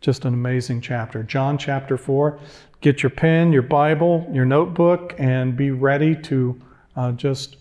Just 0.00 0.24
an 0.24 0.32
amazing 0.32 0.80
chapter. 0.80 1.22
John 1.22 1.58
chapter 1.58 1.96
4. 1.96 2.38
Get 2.80 3.02
your 3.02 3.10
pen, 3.10 3.52
your 3.52 3.62
Bible, 3.62 4.28
your 4.32 4.46
notebook, 4.46 5.14
and 5.18 5.56
be 5.56 5.70
ready 5.70 6.16
to 6.22 6.60
uh, 6.96 7.12
just 7.12 7.56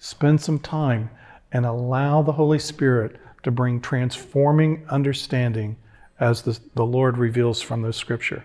spend 0.00 0.40
some 0.40 0.58
time 0.58 1.08
and 1.52 1.64
allow 1.64 2.22
the 2.22 2.32
Holy 2.32 2.58
Spirit 2.58 3.16
to 3.44 3.50
bring 3.50 3.80
transforming 3.80 4.84
understanding 4.88 5.76
as 6.18 6.42
the, 6.42 6.58
the 6.74 6.84
Lord 6.84 7.16
reveals 7.16 7.60
from 7.60 7.82
the 7.82 7.92
scripture. 7.92 8.44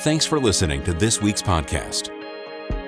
Thanks 0.00 0.24
for 0.24 0.38
listening 0.38 0.82
to 0.84 0.94
this 0.94 1.20
week's 1.20 1.42
podcast. 1.42 2.19